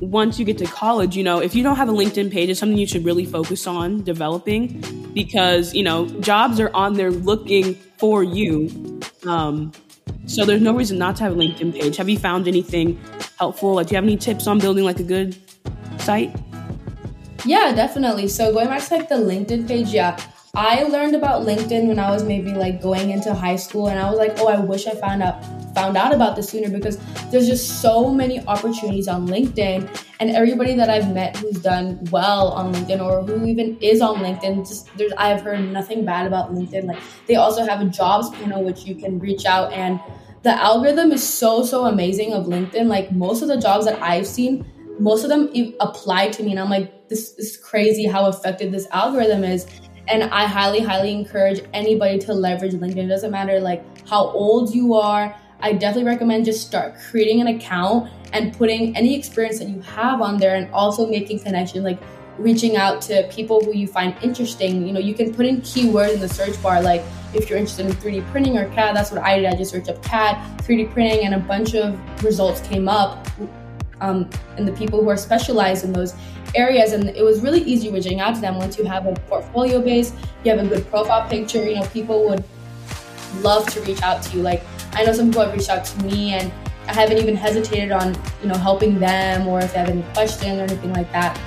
once 0.00 0.38
you 0.38 0.44
get 0.44 0.56
to 0.58 0.66
college, 0.66 1.16
you 1.16 1.24
know, 1.24 1.40
if 1.40 1.54
you 1.54 1.64
don't 1.64 1.76
have 1.76 1.88
a 1.88 1.92
LinkedIn 1.92 2.30
page, 2.30 2.48
it's 2.48 2.60
something 2.60 2.78
you 2.78 2.86
should 2.86 3.04
really 3.04 3.24
focus 3.24 3.66
on 3.66 4.04
developing 4.04 4.80
because, 5.12 5.74
you 5.74 5.82
know, 5.82 6.06
jobs 6.20 6.60
are 6.60 6.70
on 6.74 6.94
there 6.94 7.10
looking 7.10 7.74
for 7.98 8.22
you. 8.22 9.00
Um, 9.26 9.72
so 10.26 10.44
there's 10.44 10.62
no 10.62 10.74
reason 10.74 10.96
not 10.96 11.16
to 11.16 11.24
have 11.24 11.32
a 11.32 11.36
LinkedIn 11.36 11.72
page. 11.72 11.96
Have 11.96 12.08
you 12.08 12.18
found 12.18 12.46
anything 12.46 13.00
helpful? 13.36 13.74
Like, 13.74 13.88
do 13.88 13.92
you 13.92 13.96
have 13.96 14.04
any 14.04 14.16
tips 14.16 14.46
on 14.46 14.60
building 14.60 14.84
like 14.84 15.00
a 15.00 15.04
good 15.04 15.36
site? 15.98 16.34
Yeah, 17.44 17.72
definitely. 17.74 18.28
So 18.28 18.52
going 18.52 18.66
back 18.66 18.82
to 18.84 18.94
like 18.96 19.08
the 19.08 19.16
LinkedIn 19.16 19.66
page, 19.66 19.88
yeah. 19.88 20.18
I 20.52 20.82
learned 20.82 21.14
about 21.14 21.46
LinkedIn 21.46 21.86
when 21.86 22.00
I 22.00 22.10
was 22.10 22.24
maybe 22.24 22.52
like 22.52 22.82
going 22.82 23.10
into 23.10 23.32
high 23.32 23.54
school 23.54 23.88
and 23.88 24.00
I 24.00 24.10
was 24.10 24.18
like, 24.18 24.32
"Oh, 24.40 24.48
I 24.48 24.58
wish 24.58 24.88
I 24.88 24.94
found 24.96 25.22
out 25.22 25.44
found 25.74 25.96
out 25.96 26.12
about 26.12 26.34
this 26.34 26.48
sooner 26.48 26.68
because 26.68 26.98
there's 27.30 27.46
just 27.46 27.80
so 27.80 28.12
many 28.12 28.44
opportunities 28.46 29.06
on 29.06 29.28
LinkedIn 29.28 29.88
and 30.18 30.30
everybody 30.30 30.74
that 30.74 30.90
I've 30.90 31.14
met 31.14 31.36
who's 31.36 31.60
done 31.60 32.04
well 32.10 32.48
on 32.48 32.74
LinkedIn 32.74 33.00
or 33.00 33.22
who 33.22 33.46
even 33.46 33.78
is 33.80 34.00
on 34.00 34.16
LinkedIn 34.16 34.66
just 34.66 34.90
there's 34.96 35.12
I've 35.16 35.42
heard 35.42 35.60
nothing 35.60 36.04
bad 36.04 36.26
about 36.26 36.52
LinkedIn 36.52 36.86
like 36.86 36.98
they 37.28 37.36
also 37.36 37.64
have 37.64 37.80
a 37.80 37.84
jobs 37.84 38.30
panel 38.30 38.64
which 38.64 38.84
you 38.84 38.96
can 38.96 39.20
reach 39.20 39.46
out 39.46 39.72
and 39.72 40.00
the 40.42 40.50
algorithm 40.50 41.12
is 41.12 41.22
so 41.22 41.64
so 41.64 41.86
amazing 41.86 42.32
of 42.32 42.46
LinkedIn 42.46 42.86
like 42.86 43.12
most 43.12 43.42
of 43.42 43.48
the 43.48 43.56
jobs 43.56 43.84
that 43.86 44.02
I've 44.02 44.26
seen 44.26 44.66
most 45.00 45.24
of 45.24 45.30
them 45.30 45.50
apply 45.80 46.28
to 46.28 46.42
me 46.42 46.50
and 46.50 46.60
I'm 46.60 46.70
like 46.70 47.08
this 47.08 47.34
is 47.38 47.56
crazy 47.56 48.06
how 48.06 48.28
effective 48.28 48.70
this 48.70 48.86
algorithm 48.92 49.44
is 49.44 49.66
and 50.08 50.24
I 50.24 50.46
highly 50.46 50.80
highly 50.80 51.12
encourage 51.12 51.62
anybody 51.72 52.18
to 52.20 52.34
leverage 52.34 52.72
LinkedIn 52.72 53.04
it 53.04 53.08
doesn't 53.08 53.30
matter 53.30 53.58
like 53.60 53.82
how 54.08 54.26
old 54.30 54.74
you 54.74 54.94
are 54.94 55.34
I 55.60 55.72
definitely 55.72 56.10
recommend 56.10 56.44
just 56.44 56.66
start 56.66 56.94
creating 57.10 57.40
an 57.40 57.48
account 57.48 58.10
and 58.32 58.56
putting 58.56 58.96
any 58.96 59.16
experience 59.16 59.58
that 59.58 59.68
you 59.68 59.80
have 59.80 60.20
on 60.20 60.38
there 60.38 60.54
and 60.54 60.72
also 60.72 61.06
making 61.06 61.40
connections 61.40 61.84
like 61.84 62.00
reaching 62.38 62.76
out 62.76 63.02
to 63.02 63.28
people 63.30 63.62
who 63.62 63.74
you 63.74 63.86
find 63.86 64.16
interesting. 64.22 64.86
You 64.86 64.94
know, 64.94 65.00
you 65.00 65.14
can 65.14 65.34
put 65.34 65.44
in 65.44 65.60
keywords 65.60 66.14
in 66.14 66.20
the 66.20 66.28
search 66.28 66.60
bar 66.62 66.80
like 66.80 67.02
if 67.34 67.48
you're 67.48 67.58
interested 67.58 67.86
in 67.86 67.92
3D 67.92 68.26
printing 68.30 68.56
or 68.56 68.68
CAD, 68.70 68.96
that's 68.96 69.10
what 69.10 69.22
I 69.22 69.36
did. 69.36 69.46
I 69.46 69.54
just 69.54 69.70
searched 69.70 69.88
up 69.88 70.02
CAD, 70.02 70.36
3D 70.60 70.90
printing, 70.90 71.26
and 71.26 71.34
a 71.34 71.38
bunch 71.38 71.74
of 71.74 71.98
results 72.24 72.60
came 72.62 72.88
up. 72.88 73.28
Um, 74.00 74.28
and 74.56 74.66
the 74.66 74.72
people 74.72 75.02
who 75.02 75.08
are 75.08 75.16
specialized 75.16 75.84
in 75.84 75.92
those 75.92 76.14
areas, 76.54 76.92
and 76.92 77.08
it 77.08 77.22
was 77.22 77.40
really 77.40 77.60
easy 77.62 77.90
reaching 77.90 78.20
out 78.20 78.34
to 78.34 78.40
them 78.40 78.56
once 78.56 78.78
you 78.78 78.84
have 78.84 79.06
a 79.06 79.14
portfolio 79.28 79.80
base, 79.80 80.12
you 80.44 80.50
have 80.50 80.64
a 80.64 80.68
good 80.68 80.88
profile 80.88 81.28
picture. 81.28 81.68
You 81.68 81.76
know, 81.76 81.86
people 81.86 82.28
would 82.28 82.44
love 83.40 83.66
to 83.74 83.80
reach 83.82 84.02
out 84.02 84.22
to 84.22 84.36
you. 84.36 84.42
Like 84.42 84.62
I 84.92 85.04
know 85.04 85.12
some 85.12 85.28
people 85.28 85.44
have 85.44 85.52
reached 85.52 85.70
out 85.70 85.84
to 85.84 86.04
me 86.04 86.34
and 86.34 86.52
I 86.88 86.94
haven't 86.94 87.18
even 87.18 87.36
hesitated 87.36 87.92
on, 87.92 88.16
you 88.42 88.48
know, 88.48 88.56
helping 88.56 88.98
them 88.98 89.46
or 89.46 89.60
if 89.60 89.72
they 89.72 89.78
have 89.78 89.88
any 89.88 90.02
questions 90.12 90.58
or 90.58 90.62
anything 90.62 90.92
like 90.92 91.10
that. 91.12 91.38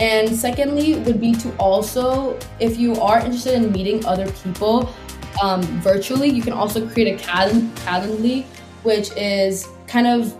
And 0.00 0.34
secondly, 0.34 0.96
would 1.00 1.20
be 1.20 1.34
to 1.34 1.56
also, 1.56 2.36
if 2.58 2.76
you 2.76 2.96
are 2.96 3.20
interested 3.20 3.54
in 3.54 3.70
meeting 3.70 4.04
other 4.06 4.28
people 4.32 4.92
um, 5.40 5.62
virtually, 5.80 6.28
you 6.28 6.42
can 6.42 6.52
also 6.52 6.86
create 6.88 7.20
a 7.20 7.24
Calendly, 7.24 8.44
which 8.82 9.12
is 9.16 9.68
kind 9.86 10.08
of 10.08 10.36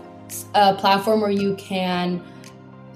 a 0.53 0.75
platform 0.75 1.21
where 1.21 1.31
you 1.31 1.55
can 1.55 2.21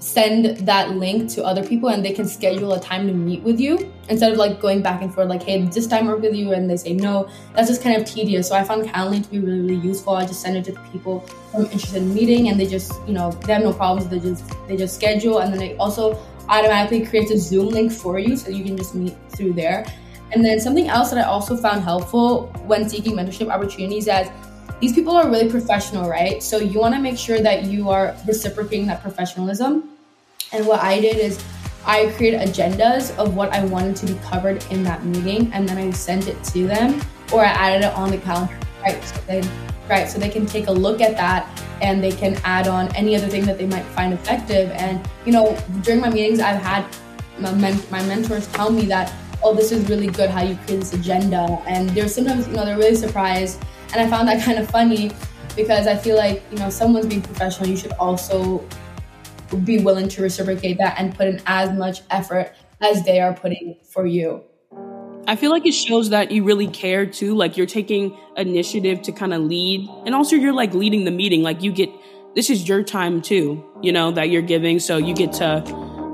send 0.00 0.56
that 0.66 0.92
link 0.92 1.30
to 1.30 1.44
other 1.44 1.62
people 1.62 1.90
and 1.90 2.02
they 2.02 2.12
can 2.12 2.26
schedule 2.26 2.72
a 2.72 2.80
time 2.80 3.06
to 3.06 3.12
meet 3.12 3.42
with 3.42 3.60
you 3.60 3.92
instead 4.08 4.32
of 4.32 4.38
like 4.38 4.58
going 4.58 4.80
back 4.80 5.02
and 5.02 5.12
forth 5.12 5.28
like 5.28 5.42
hey 5.42 5.60
this 5.66 5.86
time 5.86 6.06
work 6.06 6.20
with 6.20 6.34
you? 6.34 6.52
And 6.52 6.68
they 6.68 6.76
say 6.76 6.94
no. 6.94 7.28
That's 7.54 7.68
just 7.68 7.82
kind 7.82 8.00
of 8.00 8.06
tedious. 8.06 8.48
So 8.48 8.54
i 8.56 8.64
found 8.64 8.84
calendly 8.88 9.22
to 9.22 9.30
be 9.30 9.38
really 9.38 9.60
really 9.60 9.86
useful. 9.86 10.14
I 10.14 10.26
just 10.26 10.40
send 10.40 10.56
it 10.56 10.64
to 10.64 10.72
the 10.72 10.80
people 10.92 11.24
i'm 11.54 11.64
interested 11.64 12.02
in 12.02 12.14
meeting 12.14 12.48
and 12.48 12.58
they 12.58 12.66
just 12.66 12.92
you 13.06 13.12
know 13.12 13.30
they 13.46 13.52
have 13.52 13.62
no 13.62 13.72
problems. 13.72 14.08
They 14.08 14.20
just 14.20 14.44
they 14.68 14.76
just 14.76 14.94
schedule 14.94 15.38
and 15.40 15.52
then 15.52 15.62
it 15.62 15.78
also 15.78 16.18
automatically 16.48 17.06
creates 17.06 17.30
a 17.30 17.38
zoom 17.38 17.68
link 17.68 17.92
for 17.92 18.18
you 18.18 18.36
so 18.36 18.50
you 18.50 18.64
can 18.64 18.76
just 18.76 18.94
meet 18.94 19.14
through 19.36 19.52
there. 19.52 19.84
And 20.32 20.44
then 20.44 20.60
something 20.60 20.88
else 20.88 21.10
that 21.10 21.18
i 21.18 21.28
also 21.28 21.56
found 21.56 21.82
helpful 21.82 22.46
when 22.66 22.88
seeking 22.88 23.16
mentorship 23.16 23.52
opportunities 23.52 24.08
as 24.08 24.30
these 24.80 24.94
people 24.94 25.14
are 25.14 25.28
really 25.28 25.50
professional, 25.50 26.08
right? 26.08 26.42
So 26.42 26.56
you 26.58 26.80
want 26.80 26.94
to 26.94 27.00
make 27.00 27.18
sure 27.18 27.40
that 27.40 27.64
you 27.64 27.90
are 27.90 28.16
reciprocating 28.26 28.86
that 28.86 29.02
professionalism. 29.02 29.90
And 30.52 30.66
what 30.66 30.80
I 30.80 30.98
did 31.00 31.16
is 31.16 31.42
I 31.84 32.10
created 32.16 32.40
agendas 32.40 33.16
of 33.18 33.36
what 33.36 33.52
I 33.52 33.64
wanted 33.64 33.96
to 33.96 34.06
be 34.06 34.14
covered 34.20 34.64
in 34.70 34.82
that 34.84 35.04
meeting, 35.04 35.52
and 35.52 35.68
then 35.68 35.76
I 35.76 35.90
sent 35.90 36.28
it 36.28 36.42
to 36.44 36.66
them, 36.66 37.00
or 37.32 37.40
I 37.40 37.48
added 37.48 37.86
it 37.86 37.92
on 37.94 38.10
the 38.10 38.18
calendar, 38.18 38.58
right? 38.82 39.02
So 39.04 39.20
they, 39.26 39.42
right, 39.88 40.08
so 40.08 40.18
they 40.18 40.28
can 40.30 40.46
take 40.46 40.66
a 40.68 40.72
look 40.72 41.00
at 41.00 41.16
that, 41.16 41.46
and 41.82 42.02
they 42.02 42.12
can 42.12 42.38
add 42.44 42.66
on 42.66 42.94
any 42.96 43.14
other 43.16 43.28
thing 43.28 43.44
that 43.46 43.58
they 43.58 43.66
might 43.66 43.84
find 43.84 44.12
effective. 44.12 44.70
And 44.72 45.06
you 45.26 45.32
know, 45.32 45.56
during 45.82 46.00
my 46.00 46.10
meetings, 46.10 46.40
I've 46.40 46.60
had 46.60 46.86
my, 47.38 47.52
men- 47.52 47.82
my 47.90 48.02
mentors 48.04 48.46
tell 48.48 48.70
me 48.70 48.86
that, 48.86 49.12
oh, 49.42 49.54
this 49.54 49.72
is 49.72 49.88
really 49.88 50.08
good 50.08 50.30
how 50.30 50.42
you 50.42 50.56
create 50.64 50.80
this 50.80 50.94
agenda, 50.94 51.62
and 51.66 51.90
they're 51.90 52.08
sometimes, 52.08 52.48
you 52.48 52.54
know, 52.54 52.64
they're 52.64 52.78
really 52.78 52.96
surprised 52.96 53.62
and 53.92 54.00
I 54.00 54.08
found 54.08 54.28
that 54.28 54.44
kind 54.44 54.58
of 54.58 54.70
funny 54.70 55.12
because 55.56 55.86
I 55.86 55.96
feel 55.96 56.16
like, 56.16 56.42
you 56.50 56.58
know, 56.58 56.70
someone's 56.70 57.06
being 57.06 57.22
professional, 57.22 57.68
you 57.68 57.76
should 57.76 57.92
also 57.92 58.64
be 59.64 59.82
willing 59.82 60.08
to 60.08 60.22
reciprocate 60.22 60.78
that 60.78 60.94
and 60.98 61.14
put 61.14 61.26
in 61.26 61.40
as 61.46 61.76
much 61.76 62.02
effort 62.10 62.54
as 62.80 63.04
they 63.04 63.20
are 63.20 63.34
putting 63.34 63.76
for 63.84 64.06
you. 64.06 64.42
I 65.26 65.36
feel 65.36 65.50
like 65.50 65.66
it 65.66 65.72
shows 65.72 66.10
that 66.10 66.30
you 66.30 66.44
really 66.44 66.66
care 66.66 67.04
too. 67.06 67.34
Like 67.34 67.56
you're 67.56 67.66
taking 67.66 68.16
initiative 68.36 69.02
to 69.02 69.12
kind 69.12 69.34
of 69.34 69.42
lead, 69.42 69.88
and 70.06 70.14
also 70.14 70.34
you're 70.34 70.52
like 70.52 70.72
leading 70.74 71.04
the 71.04 71.10
meeting. 71.10 71.42
Like 71.42 71.62
you 71.62 71.72
get 71.72 71.90
this 72.34 72.48
is 72.48 72.68
your 72.68 72.82
time 72.82 73.20
too, 73.20 73.64
you 73.82 73.92
know, 73.92 74.12
that 74.12 74.30
you're 74.30 74.42
giving. 74.42 74.78
So 74.78 74.96
you 74.96 75.14
get 75.14 75.32
to 75.34 75.62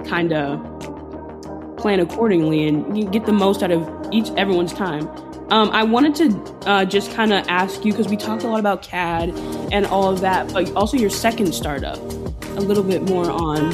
kind 0.07 0.33
of 0.33 1.77
plan 1.77 2.01
accordingly 2.01 2.67
and 2.67 2.99
you 2.99 3.09
get 3.09 3.27
the 3.27 3.33
most 3.33 3.63
out 3.63 3.71
of 3.71 3.89
each 4.13 4.31
everyone's 4.37 4.73
time. 4.73 5.09
Um, 5.51 5.71
I 5.71 5.85
wanted 5.85 6.15
to 6.17 6.69
uh, 6.69 6.85
just 6.85 7.13
kind 7.13 7.33
of 7.33 7.47
ask 7.47 7.85
you 7.85 7.93
because 7.93 8.09
we 8.09 8.17
talked 8.17 8.43
a 8.43 8.49
lot 8.49 8.59
about 8.59 8.83
CAD 8.83 9.31
and 9.71 9.87
all 9.87 10.11
of 10.11 10.21
that, 10.21 10.53
but 10.53 10.73
also 10.75 10.97
your 10.97 11.11
second 11.11 11.55
startup, 11.55 11.99
a 11.99 12.61
little 12.61 12.83
bit 12.83 13.03
more 13.09 13.31
on 13.31 13.71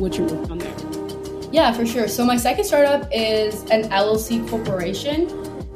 what 0.00 0.18
you're 0.18 0.26
working 0.26 0.50
on 0.50 0.58
there. 0.58 1.48
Yeah, 1.52 1.72
for 1.72 1.86
sure. 1.86 2.08
So 2.08 2.24
my 2.24 2.36
second 2.36 2.64
startup 2.64 3.08
is 3.12 3.62
an 3.70 3.84
LLC 3.90 4.48
corporation, 4.48 5.30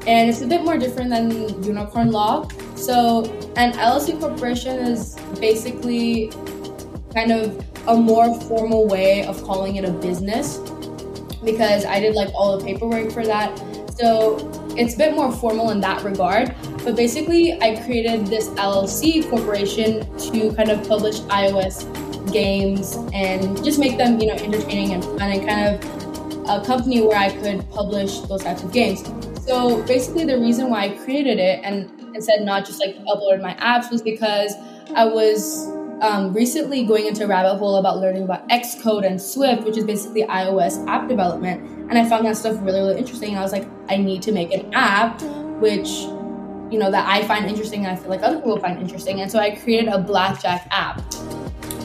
and 0.05 0.29
it's 0.29 0.41
a 0.41 0.47
bit 0.47 0.65
more 0.65 0.77
different 0.77 1.09
than 1.09 1.63
Unicorn 1.63 2.11
Lock. 2.11 2.51
So 2.75 3.23
an 3.55 3.71
LLC 3.71 4.19
corporation 4.19 4.79
is 4.79 5.15
basically 5.39 6.29
kind 7.15 7.31
of 7.31 7.65
a 7.87 7.95
more 7.95 8.37
formal 8.41 8.85
way 8.85 9.25
of 9.25 9.41
calling 9.43 9.77
it 9.77 9.85
a 9.85 9.91
business 9.91 10.57
because 11.43 11.85
I 11.85 12.01
did 12.01 12.15
like 12.15 12.33
all 12.35 12.57
the 12.57 12.65
paperwork 12.65 13.11
for 13.11 13.25
that. 13.25 13.57
So 13.97 14.50
it's 14.81 14.95
a 14.95 14.97
bit 14.97 15.15
more 15.15 15.31
formal 15.31 15.69
in 15.69 15.79
that 15.81 16.03
regard. 16.03 16.55
But 16.83 16.95
basically, 16.95 17.53
I 17.61 17.81
created 17.83 18.25
this 18.27 18.47
LLC 18.49 19.29
corporation 19.29 19.99
to 20.17 20.53
kind 20.55 20.69
of 20.69 20.87
publish 20.87 21.19
iOS 21.21 21.85
games 22.31 22.95
and 23.13 23.63
just 23.63 23.79
make 23.79 23.97
them, 23.97 24.19
you 24.19 24.27
know, 24.27 24.33
entertaining 24.33 24.93
and 24.93 25.03
fun 25.03 25.21
and 25.21 25.47
kind 25.47 25.75
of 25.75 26.49
a 26.49 26.65
company 26.65 27.01
where 27.01 27.17
I 27.17 27.29
could 27.29 27.69
publish 27.69 28.19
those 28.21 28.43
types 28.43 28.63
of 28.63 28.71
games. 28.73 29.03
So 29.45 29.83
basically, 29.83 30.25
the 30.25 30.39
reason 30.39 30.69
why 30.69 30.85
I 30.85 30.89
created 30.89 31.37
it 31.37 31.61
and 31.63 31.91
instead 32.15 32.41
not 32.41 32.65
just 32.65 32.79
like 32.79 32.95
uploaded 33.05 33.41
my 33.41 33.53
apps 33.55 33.91
was 33.91 34.01
because 34.01 34.55
I 34.95 35.05
was 35.05 35.67
um, 36.01 36.33
recently 36.33 36.83
going 36.83 37.05
into 37.05 37.23
a 37.23 37.27
rabbit 37.27 37.57
hole 37.57 37.77
about 37.77 37.99
learning 37.99 38.23
about 38.23 38.47
Xcode 38.49 39.05
and 39.05 39.21
Swift, 39.21 39.63
which 39.63 39.77
is 39.77 39.83
basically 39.83 40.23
iOS 40.23 40.85
app 40.87 41.07
development. 41.07 41.61
And 41.89 41.97
I 41.97 42.09
found 42.09 42.25
that 42.25 42.35
stuff 42.35 42.57
really, 42.61 42.79
really 42.79 42.97
interesting. 42.97 43.29
And 43.29 43.39
I 43.39 43.43
was 43.43 43.51
like, 43.51 43.67
I 43.87 43.97
need 43.97 44.21
to 44.23 44.31
make 44.31 44.51
an 44.51 44.73
app 44.73 45.21
which, 45.61 45.89
you 46.71 46.79
know, 46.79 46.89
that 46.89 47.07
I 47.07 47.23
find 47.27 47.45
interesting 47.45 47.85
and 47.85 47.95
I 47.95 47.95
feel 47.95 48.09
like 48.09 48.23
other 48.23 48.37
people 48.37 48.59
find 48.59 48.81
interesting. 48.81 49.21
And 49.21 49.31
so 49.31 49.37
I 49.39 49.55
created 49.55 49.89
a 49.89 49.99
blackjack 49.99 50.67
app 50.71 51.03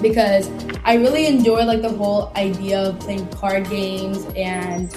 because 0.00 0.50
I 0.84 0.94
really 0.94 1.26
enjoy 1.26 1.64
like 1.64 1.82
the 1.82 1.90
whole 1.90 2.32
idea 2.36 2.80
of 2.80 2.98
playing 2.98 3.28
card 3.28 3.68
games 3.68 4.24
and 4.34 4.90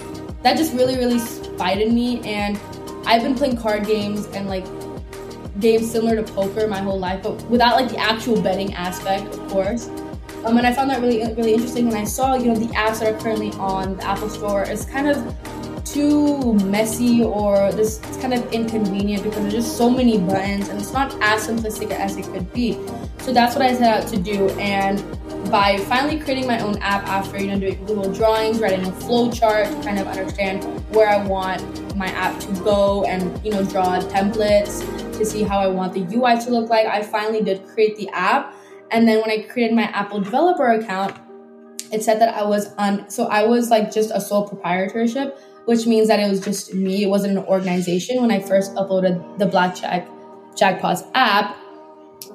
that 0.43 0.55
just 0.55 0.73
really, 0.73 0.95
really 0.95 1.19
spited 1.19 1.91
me. 1.91 2.21
And 2.21 2.57
I've 3.05 3.21
been 3.21 3.35
playing 3.35 3.57
card 3.57 3.85
games 3.85 4.27
and 4.27 4.47
like 4.47 4.65
games 5.59 5.91
similar 5.91 6.15
to 6.15 6.23
poker 6.33 6.67
my 6.67 6.79
whole 6.79 6.99
life, 6.99 7.23
but 7.23 7.41
without 7.49 7.75
like 7.75 7.89
the 7.89 7.97
actual 7.97 8.41
betting 8.41 8.73
aspect, 8.73 9.33
of 9.33 9.47
course. 9.49 9.89
Um, 10.45 10.57
and 10.57 10.65
I 10.65 10.73
found 10.73 10.89
that 10.89 11.01
really 11.01 11.19
really 11.33 11.53
interesting 11.53 11.87
when 11.87 11.97
I 11.97 12.05
saw 12.05 12.35
you 12.35 12.47
know 12.47 12.55
the 12.55 12.73
apps 12.73 12.99
that 12.99 13.13
are 13.13 13.19
currently 13.19 13.51
on 13.53 13.97
the 13.97 14.03
Apple 14.05 14.29
Store 14.29 14.63
is 14.63 14.85
kind 14.85 15.07
of 15.09 15.35
too 15.83 16.53
messy 16.65 17.23
or 17.23 17.71
this 17.71 17.99
it's 18.03 18.17
kind 18.17 18.33
of 18.33 18.53
inconvenient 18.53 19.23
because 19.23 19.41
there's 19.41 19.53
just 19.53 19.77
so 19.77 19.89
many 19.89 20.17
buttons 20.19 20.69
and 20.69 20.79
it's 20.79 20.93
not 20.93 21.13
as 21.21 21.47
simplistic 21.47 21.91
as 21.91 22.15
it 22.15 22.25
could 22.25 22.51
be. 22.53 22.73
So 23.19 23.33
that's 23.33 23.55
what 23.55 23.63
I 23.63 23.73
set 23.73 24.03
out 24.03 24.07
to 24.09 24.17
do 24.17 24.49
and 24.51 24.99
by 25.49 25.77
finally 25.77 26.19
creating 26.19 26.45
my 26.45 26.59
own 26.59 26.77
app 26.77 27.07
after 27.07 27.41
you 27.41 27.47
know 27.47 27.59
doing 27.59 27.85
little 27.85 28.11
drawings, 28.13 28.59
writing 28.59 28.85
a 28.85 28.91
flow 28.91 29.31
chart 29.31 29.67
to 29.67 29.81
kind 29.81 29.99
of 29.99 30.07
understand 30.07 30.63
where 30.93 31.09
I 31.09 31.25
want 31.25 31.95
my 31.95 32.07
app 32.07 32.39
to 32.41 32.53
go 32.63 33.03
and 33.05 33.43
you 33.43 33.51
know 33.51 33.63
draw 33.63 33.99
templates 33.99 34.81
to 35.17 35.25
see 35.25 35.43
how 35.43 35.59
I 35.59 35.67
want 35.67 35.93
the 35.93 36.01
UI 36.15 36.39
to 36.41 36.51
look 36.51 36.69
like. 36.69 36.85
I 36.85 37.01
finally 37.01 37.41
did 37.41 37.65
create 37.67 37.97
the 37.97 38.09
app 38.09 38.53
and 38.91 39.07
then 39.07 39.21
when 39.21 39.31
I 39.31 39.43
created 39.43 39.75
my 39.75 39.83
Apple 39.83 40.21
developer 40.21 40.67
account, 40.67 41.15
it 41.91 42.03
said 42.03 42.19
that 42.21 42.35
I 42.35 42.43
was 42.43 42.73
on 42.75 43.09
so 43.09 43.25
I 43.25 43.45
was 43.45 43.69
like 43.69 43.91
just 43.91 44.11
a 44.13 44.21
sole 44.21 44.47
proprietorship 44.47 45.39
which 45.65 45.85
means 45.85 46.07
that 46.07 46.19
it 46.19 46.29
was 46.29 46.39
just 46.39 46.73
me. 46.73 47.03
It 47.03 47.09
wasn't 47.09 47.37
an 47.37 47.45
organization. 47.45 48.21
When 48.21 48.31
I 48.31 48.39
first 48.39 48.73
uploaded 48.73 49.37
the 49.37 49.45
Blackjack 49.45 50.07
Jackpots 50.55 51.07
app, 51.13 51.55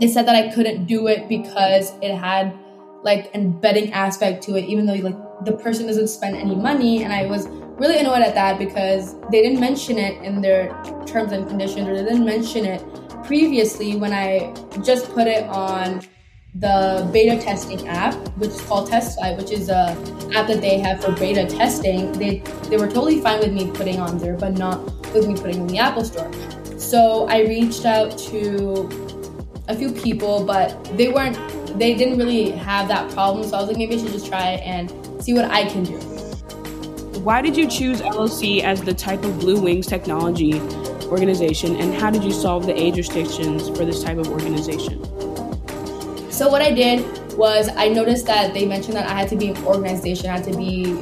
they 0.00 0.06
said 0.06 0.26
that 0.26 0.36
I 0.36 0.52
couldn't 0.54 0.86
do 0.86 1.08
it 1.08 1.28
because 1.28 1.92
it 2.00 2.14
had 2.14 2.56
like 3.04 3.30
an 3.34 3.52
betting 3.52 3.92
aspect 3.92 4.42
to 4.44 4.56
it, 4.56 4.64
even 4.64 4.86
though 4.86 4.94
like 4.94 5.16
the 5.44 5.52
person 5.52 5.86
doesn't 5.86 6.08
spend 6.08 6.36
any 6.36 6.54
money. 6.56 7.04
And 7.04 7.12
I 7.12 7.26
was 7.26 7.46
really 7.78 7.98
annoyed 7.98 8.22
at 8.22 8.34
that 8.34 8.58
because 8.58 9.14
they 9.30 9.42
didn't 9.42 9.60
mention 9.60 9.98
it 9.98 10.20
in 10.22 10.40
their 10.40 10.68
terms 11.06 11.32
and 11.32 11.46
conditions, 11.46 11.86
or 11.86 11.96
they 11.96 12.04
didn't 12.04 12.24
mention 12.24 12.64
it 12.64 12.82
previously 13.24 13.96
when 13.96 14.12
I 14.12 14.54
just 14.82 15.10
put 15.12 15.26
it 15.26 15.44
on 15.44 16.02
the 16.56 17.08
beta 17.12 17.42
testing 17.42 17.86
app, 17.88 18.14
which 18.38 18.50
is 18.50 18.60
called 18.62 18.88
TestFlight, 18.88 19.36
which 19.36 19.50
is 19.50 19.68
a 19.68 19.90
app 20.34 20.46
that 20.46 20.60
they 20.60 20.78
have 20.78 21.02
for 21.02 21.12
beta 21.12 21.46
testing. 21.46 22.12
They 22.12 22.38
they 22.70 22.76
were 22.76 22.86
totally 22.86 23.20
fine 23.20 23.40
with 23.40 23.52
me 23.52 23.70
putting 23.70 24.00
on 24.00 24.18
there, 24.18 24.36
but 24.36 24.56
not 24.56 24.82
with 25.12 25.26
me 25.26 25.34
putting 25.34 25.62
in 25.62 25.66
the 25.66 25.78
Apple 25.78 26.04
Store. 26.04 26.30
So 26.78 27.26
I 27.28 27.40
reached 27.40 27.84
out 27.84 28.16
to 28.30 28.88
a 29.68 29.74
few 29.74 29.90
people, 29.92 30.44
but 30.44 30.84
they 30.96 31.08
weren't 31.08 31.36
they 31.76 31.94
didn't 31.94 32.18
really 32.18 32.50
have 32.52 32.88
that 32.88 33.10
problem. 33.12 33.46
So 33.48 33.56
I 33.56 33.60
was 33.60 33.68
like, 33.68 33.76
maybe 33.76 33.96
I 33.96 33.98
should 33.98 34.12
just 34.12 34.26
try 34.26 34.52
it 34.52 34.62
and 34.62 35.22
see 35.22 35.34
what 35.34 35.46
I 35.46 35.64
can 35.68 35.84
do. 35.84 35.98
Why 37.20 37.40
did 37.40 37.56
you 37.56 37.68
choose 37.68 38.00
LLC 38.00 38.62
as 38.62 38.82
the 38.82 38.92
type 38.92 39.24
of 39.24 39.38
Blue 39.38 39.60
Wings 39.60 39.86
technology 39.86 40.60
organization, 41.06 41.76
and 41.76 41.94
how 41.94 42.10
did 42.10 42.24
you 42.24 42.32
solve 42.32 42.66
the 42.66 42.78
age 42.78 42.96
restrictions 42.96 43.68
for 43.68 43.84
this 43.84 44.02
type 44.02 44.18
of 44.18 44.28
organization? 44.28 45.02
So 46.30 46.48
what 46.48 46.62
I 46.62 46.72
did 46.72 47.06
was 47.36 47.68
I 47.76 47.88
noticed 47.88 48.26
that 48.26 48.52
they 48.52 48.66
mentioned 48.66 48.96
that 48.96 49.08
I 49.08 49.14
had 49.14 49.28
to 49.28 49.36
be 49.36 49.48
an 49.48 49.64
organization, 49.64 50.30
I 50.30 50.38
had 50.38 50.44
to 50.44 50.56
be 50.56 50.98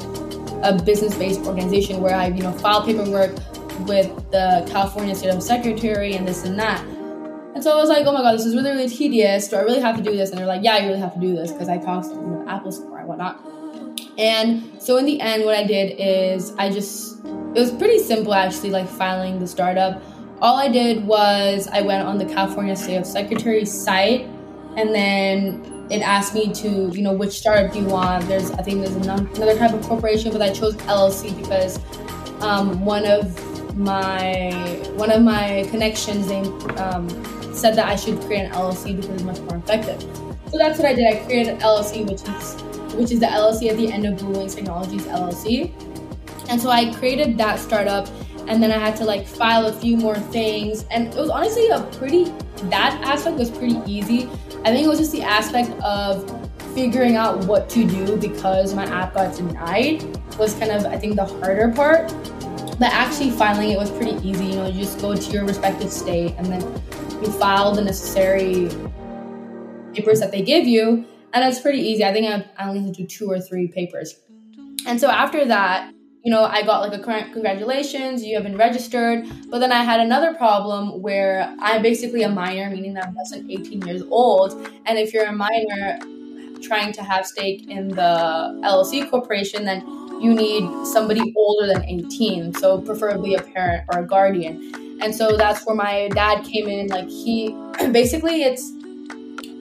a 0.62 0.80
business-based 0.82 1.40
organization 1.40 2.00
where 2.00 2.14
I, 2.14 2.28
you 2.28 2.42
know, 2.42 2.52
file 2.52 2.84
paperwork 2.84 3.32
with 3.86 4.08
the 4.30 4.66
California 4.70 5.14
State 5.14 5.30
of 5.30 5.42
Secretary 5.42 6.14
and 6.14 6.26
this 6.26 6.44
and 6.44 6.58
that. 6.58 6.84
So 7.62 7.70
I 7.70 7.76
was 7.76 7.88
like, 7.88 8.04
oh 8.06 8.12
my 8.12 8.22
god, 8.22 8.34
this 8.34 8.44
is 8.44 8.56
really, 8.56 8.70
really 8.70 8.88
tedious. 8.88 9.46
Do 9.46 9.54
I 9.54 9.60
really 9.60 9.78
have 9.78 9.96
to 9.96 10.02
do 10.02 10.16
this? 10.16 10.30
And 10.30 10.38
they're 10.38 10.48
like, 10.48 10.64
yeah, 10.64 10.78
you 10.78 10.88
really 10.88 10.98
have 10.98 11.14
to 11.14 11.20
do 11.20 11.32
this 11.32 11.52
because 11.52 11.68
I 11.68 11.76
you 11.76 11.82
know, 11.82 12.44
Apple 12.48 12.72
Store 12.72 12.98
and 12.98 13.06
whatnot. 13.06 13.38
And 14.18 14.82
so 14.82 14.96
in 14.96 15.04
the 15.06 15.20
end, 15.20 15.44
what 15.44 15.54
I 15.54 15.62
did 15.62 15.94
is 15.96 16.52
I 16.58 16.70
just, 16.70 17.24
it 17.24 17.60
was 17.60 17.70
pretty 17.70 18.00
simple 18.00 18.34
actually, 18.34 18.70
like 18.70 18.88
filing 18.88 19.38
the 19.38 19.46
startup. 19.46 20.02
All 20.40 20.56
I 20.56 20.66
did 20.66 21.06
was 21.06 21.68
I 21.68 21.82
went 21.82 22.04
on 22.04 22.18
the 22.18 22.24
California 22.24 22.74
State 22.74 22.96
of 22.96 23.06
Secretary 23.06 23.64
site 23.64 24.22
and 24.76 24.92
then 24.92 25.86
it 25.88 26.02
asked 26.02 26.34
me 26.34 26.52
to, 26.54 26.88
you 26.88 27.02
know, 27.02 27.12
which 27.12 27.38
startup 27.38 27.72
do 27.72 27.78
you 27.78 27.86
want? 27.86 28.26
There's, 28.26 28.50
I 28.50 28.62
think 28.62 28.78
there's 28.78 28.96
another 28.96 29.56
type 29.56 29.72
of 29.72 29.82
corporation, 29.82 30.32
but 30.32 30.42
I 30.42 30.52
chose 30.52 30.74
LLC 30.78 31.40
because 31.40 31.78
um, 32.42 32.84
one 32.84 33.06
of 33.06 33.51
my 33.74 34.52
one 34.96 35.10
of 35.10 35.22
my 35.22 35.66
connections 35.70 36.28
they 36.28 36.40
um, 36.76 37.08
said 37.54 37.74
that 37.76 37.88
I 37.88 37.96
should 37.96 38.20
create 38.22 38.46
an 38.46 38.52
LLC 38.52 38.96
because 38.96 39.10
it's 39.10 39.22
much 39.22 39.40
more 39.40 39.56
effective. 39.58 40.02
So 40.50 40.58
that's 40.58 40.78
what 40.78 40.86
I 40.86 40.94
did. 40.94 41.06
I 41.06 41.24
created 41.24 41.54
an 41.54 41.60
LLC, 41.60 42.08
which 42.08 42.22
is 42.22 42.62
which 42.94 43.10
is 43.10 43.20
the 43.20 43.26
LLC 43.26 43.70
at 43.70 43.76
the 43.76 43.90
end 43.90 44.06
of 44.06 44.18
Blue 44.18 44.38
Wings 44.38 44.54
Technologies 44.54 45.04
LLC. 45.06 45.72
And 46.50 46.60
so 46.60 46.68
I 46.70 46.92
created 46.94 47.38
that 47.38 47.58
startup 47.58 48.08
and 48.48 48.62
then 48.62 48.70
I 48.70 48.78
had 48.78 48.96
to 48.96 49.04
like 49.04 49.26
file 49.26 49.66
a 49.66 49.72
few 49.72 49.96
more 49.96 50.16
things. 50.16 50.84
And 50.90 51.08
it 51.08 51.16
was 51.16 51.30
honestly 51.30 51.68
a 51.68 51.80
pretty 51.98 52.24
that 52.70 53.00
aspect 53.02 53.38
was 53.38 53.50
pretty 53.50 53.80
easy. 53.86 54.28
I 54.64 54.70
think 54.70 54.84
it 54.84 54.88
was 54.88 54.98
just 54.98 55.12
the 55.12 55.22
aspect 55.22 55.70
of 55.82 56.28
figuring 56.74 57.16
out 57.16 57.44
what 57.46 57.68
to 57.70 57.86
do 57.86 58.16
because 58.16 58.74
my 58.74 58.84
app 58.86 59.14
got 59.14 59.36
denied 59.36 60.04
was 60.38 60.54
kind 60.54 60.70
of 60.70 60.86
I 60.86 60.98
think 60.98 61.16
the 61.16 61.24
harder 61.24 61.72
part. 61.72 62.12
But 62.78 62.92
actually 62.92 63.30
filing 63.30 63.70
it 63.70 63.78
was 63.78 63.90
pretty 63.90 64.16
easy. 64.26 64.46
You 64.46 64.56
know, 64.56 64.66
you 64.66 64.82
just 64.82 65.00
go 65.00 65.14
to 65.14 65.30
your 65.30 65.44
respective 65.44 65.92
state 65.92 66.34
and 66.38 66.46
then 66.46 66.60
you 67.22 67.30
file 67.32 67.74
the 67.74 67.82
necessary 67.82 68.68
papers 69.94 70.20
that 70.20 70.32
they 70.32 70.42
give 70.42 70.66
you, 70.66 71.04
and 71.32 71.44
it's 71.44 71.60
pretty 71.60 71.80
easy. 71.80 72.04
I 72.04 72.12
think 72.12 72.26
I, 72.26 72.44
I 72.62 72.68
only 72.68 72.82
had 72.82 72.94
to 72.94 73.02
do 73.02 73.06
two 73.06 73.30
or 73.30 73.40
three 73.40 73.68
papers. 73.68 74.20
And 74.86 75.00
so 75.00 75.10
after 75.10 75.44
that, 75.44 75.92
you 76.24 76.30
know, 76.30 76.44
I 76.44 76.62
got 76.62 76.80
like 76.80 76.92
a 76.92 77.30
congratulations, 77.32 78.24
you 78.24 78.34
have 78.36 78.44
been 78.44 78.56
registered. 78.56 79.26
But 79.50 79.58
then 79.58 79.72
I 79.72 79.82
had 79.82 80.00
another 80.00 80.34
problem 80.34 81.02
where 81.02 81.54
I'm 81.58 81.82
basically 81.82 82.22
a 82.22 82.28
minor, 82.28 82.70
meaning 82.70 82.94
that 82.94 83.12
less 83.14 83.32
than 83.32 83.50
18 83.50 83.82
years 83.82 84.02
old. 84.08 84.52
And 84.86 84.98
if 84.98 85.12
you're 85.12 85.26
a 85.26 85.32
minor 85.32 85.98
trying 86.62 86.92
to 86.92 87.02
have 87.02 87.26
stake 87.26 87.68
in 87.68 87.88
the 87.88 88.60
LLC 88.64 89.10
corporation, 89.10 89.64
then 89.64 89.84
you 90.22 90.32
need 90.32 90.86
somebody 90.86 91.32
older 91.36 91.66
than 91.66 91.84
18. 91.84 92.54
So 92.54 92.80
preferably 92.80 93.34
a 93.34 93.42
parent 93.42 93.84
or 93.92 94.00
a 94.00 94.06
guardian. 94.06 94.72
And 95.02 95.12
so 95.12 95.36
that's 95.36 95.66
where 95.66 95.74
my 95.74 96.08
dad 96.14 96.44
came 96.44 96.68
in. 96.68 96.86
Like 96.86 97.08
he 97.08 97.50
basically 97.90 98.42
it's 98.44 98.72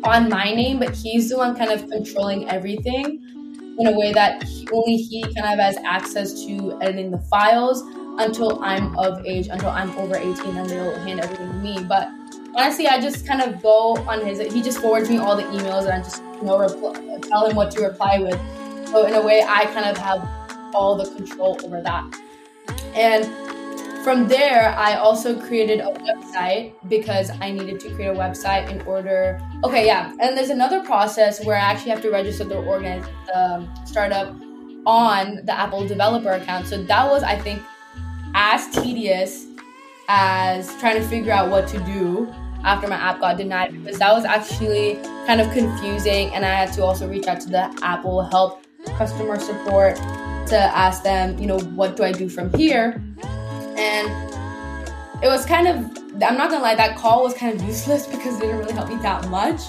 on 0.03 0.29
my 0.29 0.53
name, 0.53 0.77
but 0.77 0.95
he's 0.95 1.29
the 1.29 1.37
one 1.37 1.55
kind 1.55 1.71
of 1.71 1.89
controlling 1.89 2.47
everything 2.47 3.19
in 3.79 3.87
a 3.87 3.91
way 3.97 4.13
that 4.13 4.43
he, 4.43 4.67
only 4.71 4.97
he 4.97 5.23
kind 5.33 5.51
of 5.51 5.59
has 5.59 5.77
access 5.77 6.45
to 6.45 6.77
editing 6.81 7.09
the 7.09 7.17
files 7.17 7.81
until 8.19 8.63
I'm 8.63 8.97
of 8.99 9.25
age, 9.25 9.47
until 9.47 9.69
I'm 9.69 9.89
over 9.97 10.15
18, 10.15 10.57
and 10.57 10.69
they'll 10.69 10.95
hand 10.99 11.21
everything 11.21 11.47
to 11.47 11.55
me. 11.55 11.83
But 11.83 12.09
honestly, 12.55 12.87
I 12.87 13.01
just 13.01 13.25
kind 13.25 13.41
of 13.41 13.61
go 13.63 13.97
on 14.07 14.23
his. 14.23 14.39
He 14.53 14.61
just 14.61 14.79
forwards 14.79 15.09
me 15.09 15.17
all 15.17 15.35
the 15.35 15.43
emails, 15.43 15.83
and 15.83 15.93
I 15.93 15.99
just 15.99 16.21
you 16.21 16.43
know 16.43 16.57
repl- 16.57 17.27
tell 17.27 17.49
him 17.49 17.55
what 17.55 17.71
to 17.71 17.81
reply 17.81 18.19
with. 18.19 18.39
So 18.89 19.07
in 19.07 19.13
a 19.13 19.21
way, 19.21 19.43
I 19.47 19.65
kind 19.67 19.85
of 19.85 19.97
have 19.97 20.21
all 20.73 20.95
the 20.95 21.05
control 21.15 21.59
over 21.63 21.81
that. 21.81 22.05
And 22.95 23.25
from 24.03 24.27
there, 24.27 24.69
I 24.77 24.95
also 24.95 25.39
created 25.39 25.79
a 25.79 25.91
website 25.91 26.73
because 26.89 27.29
I 27.39 27.51
needed 27.51 27.79
to 27.81 27.93
create 27.93 28.07
a 28.07 28.13
website 28.13 28.69
in 28.71 28.81
order. 28.81 29.39
Okay, 29.63 29.85
yeah, 29.85 30.11
and 30.19 30.35
there's 30.35 30.49
another 30.49 30.83
process 30.83 31.45
where 31.45 31.55
I 31.55 31.61
actually 31.61 31.91
have 31.91 32.01
to 32.01 32.09
register 32.09 32.43
the 32.43 32.57
organize 32.57 33.05
the 33.27 33.67
startup 33.85 34.35
on 34.87 35.45
the 35.45 35.53
Apple 35.53 35.87
developer 35.87 36.31
account. 36.31 36.65
So 36.65 36.81
that 36.83 37.09
was, 37.09 37.21
I 37.21 37.37
think, 37.37 37.61
as 38.33 38.67
tedious 38.69 39.45
as 40.07 40.75
trying 40.79 40.99
to 40.99 41.07
figure 41.07 41.31
out 41.31 41.51
what 41.51 41.67
to 41.67 41.79
do 41.79 42.27
after 42.63 42.87
my 42.87 42.95
app 42.95 43.19
got 43.19 43.37
denied 43.37 43.71
because 43.71 43.99
that 43.99 44.11
was 44.13 44.25
actually 44.25 44.95
kind 45.27 45.41
of 45.41 45.51
confusing, 45.51 46.33
and 46.33 46.43
I 46.43 46.53
had 46.53 46.73
to 46.73 46.83
also 46.83 47.07
reach 47.07 47.27
out 47.27 47.39
to 47.41 47.49
the 47.49 47.71
Apple 47.83 48.23
help 48.23 48.63
customer 48.97 49.39
support 49.39 49.99
to 50.47 50.57
ask 50.57 51.03
them, 51.03 51.37
you 51.39 51.47
know, 51.47 51.59
what 51.59 51.95
do 51.95 52.03
I 52.03 52.11
do 52.11 52.29
from 52.29 52.53
here 52.53 53.01
and 53.81 54.07
it 55.23 55.27
was 55.27 55.45
kind 55.45 55.67
of 55.67 55.75
I'm 56.23 56.37
not 56.37 56.51
gonna 56.51 56.63
lie, 56.63 56.75
that 56.75 56.97
call 56.97 57.23
was 57.23 57.33
kind 57.33 57.59
of 57.59 57.65
useless 57.65 58.05
because 58.13 58.37
it 58.37 58.41
didn't 58.41 58.59
really 58.59 58.73
help 58.73 58.89
me 58.89 58.95
that 58.97 59.27
much. 59.29 59.61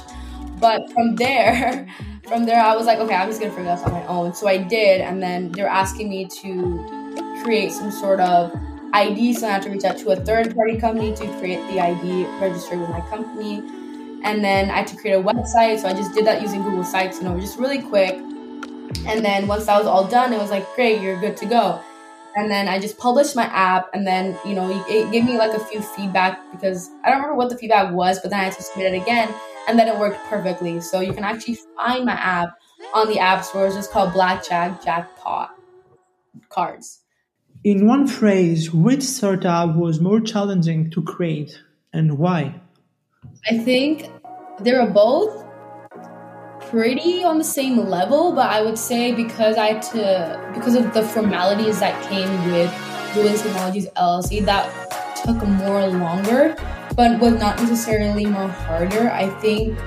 But 0.59 0.93
from 0.93 1.17
there, 1.17 1.89
from 2.27 2.45
there, 2.45 2.63
I 2.63 2.77
was 2.77 2.87
like, 2.87 2.99
okay, 2.99 3.15
I'm 3.15 3.29
just 3.29 3.41
gonna 3.41 3.53
figure 3.53 3.71
this 3.71 3.81
out 3.81 3.89
on 3.89 3.93
my 3.93 4.07
own. 4.07 4.35
So 4.35 4.49
I 4.49 4.59
did, 4.59 5.01
and 5.01 5.23
then 5.23 5.53
they 5.53 5.63
were 5.63 5.69
asking 5.69 6.09
me 6.09 6.27
to 6.27 7.41
create 7.43 7.73
some 7.73 7.91
sort 7.91 8.21
of 8.21 8.53
ID. 8.93 9.35
So 9.35 9.49
I 9.49 9.53
had 9.53 9.63
to 9.63 9.71
reach 9.71 9.85
out 9.85 9.99
to 9.99 10.11
a 10.11 10.17
third 10.17 10.55
party 10.55 10.79
company 10.79 11.15
to 11.15 11.27
create 11.39 11.61
the 11.69 11.81
ID 11.81 12.27
registered 12.41 12.79
with 12.79 12.91
my 12.91 13.01
company. 13.09 13.63
And 14.25 14.45
then 14.45 14.71
I 14.71 14.79
had 14.79 14.87
to 14.89 14.97
create 14.97 15.15
a 15.15 15.23
website. 15.23 15.81
So 15.81 15.89
I 15.89 15.95
just 15.95 16.15
did 16.15 16.25
that 16.27 16.43
using 16.43 16.63
Google 16.63 16.85
Sites, 16.85 17.19
you 17.19 17.25
know, 17.25 17.41
just 17.41 17.59
really 17.59 17.83
quick. 17.83 18.21
And 19.07 19.25
then 19.25 19.47
once 19.47 19.67
that 19.67 19.79
was 19.79 19.87
all 19.87 20.07
done, 20.07 20.33
it 20.33 20.39
was 20.39 20.51
like, 20.51 20.67
great, 20.75 21.01
you're 21.01 21.21
good 21.21 21.37
to 21.39 21.47
go 21.47 21.81
and 22.35 22.51
then 22.51 22.69
I 22.69 22.79
just 22.79 22.99
published 22.99 23.37
my 23.37 23.45
app, 23.45 23.91
and 23.93 24.07
then 24.07 24.37
you 24.45 24.55
know 24.55 24.85
it 24.89 25.13
gave 25.13 25.25
me 25.25 25.37
like 25.37 25.53
a 25.53 25.61
few 25.61 25.81
feedback 25.81 26.41
because 26.51 26.91
I 27.05 27.11
don't 27.11 27.19
remember 27.19 27.37
what 27.37 27.51
the 27.51 27.59
feedback 27.59 27.93
was, 27.93 28.21
but 28.21 28.31
then 28.31 28.41
I 28.41 28.45
had 28.45 28.55
to 28.55 28.63
submit 28.63 28.95
it 28.95 29.03
again, 29.03 29.29
and 29.69 29.79
then 29.79 29.89
it 29.89 29.99
worked 29.99 30.19
perfectly. 30.29 30.81
So 30.81 31.01
you 31.01 31.13
can 31.13 31.25
actually 31.25 31.59
find 31.77 32.05
my 32.07 32.13
app 32.13 32.59
on 32.95 33.09
the 33.09 33.19
app 33.19 33.45
store. 33.45 33.67
It's 33.67 33.77
just 33.77 33.91
called 33.91 34.13
Blackjack 34.13 34.83
Jackpot 34.83 35.55
Cards. 36.49 37.01
In 37.65 37.87
one 37.87 38.07
phrase, 38.07 38.73
which 38.73 39.03
startup 39.03 39.77
was 39.77 40.01
more 40.01 40.21
challenging 40.21 40.91
to 40.91 41.03
create 41.03 41.61
and 41.93 42.19
why? 42.19 42.61
I 43.49 43.59
think 43.59 44.11
they 44.59 44.73
were 44.73 44.91
both 44.91 45.45
pretty 46.73 47.23
on 47.23 47.37
the 47.37 47.45
same 47.45 47.77
level, 47.77 48.33
but 48.33 48.49
I 48.49 48.63
would 48.63 48.79
say 48.79 49.13
because 49.13 49.59
I 49.59 49.75
had 49.75 49.83
to 49.93 50.53
because 50.55 50.75
of 50.75 50.95
the 50.95 51.03
formalities 51.03 51.81
that 51.81 52.03
came 52.09 52.31
with 52.51 52.73
Blue 53.13 53.25
Wings 53.25 53.43
Technologies 53.43 53.89
LLC, 53.89 54.43
that 54.47 54.65
took 55.23 55.47
more 55.47 55.87
longer, 55.87 56.57
but 56.97 57.21
was 57.21 57.35
not 57.35 57.61
necessarily 57.61 58.25
more 58.25 58.49
harder. 58.49 59.11
I 59.11 59.29
think 59.43 59.79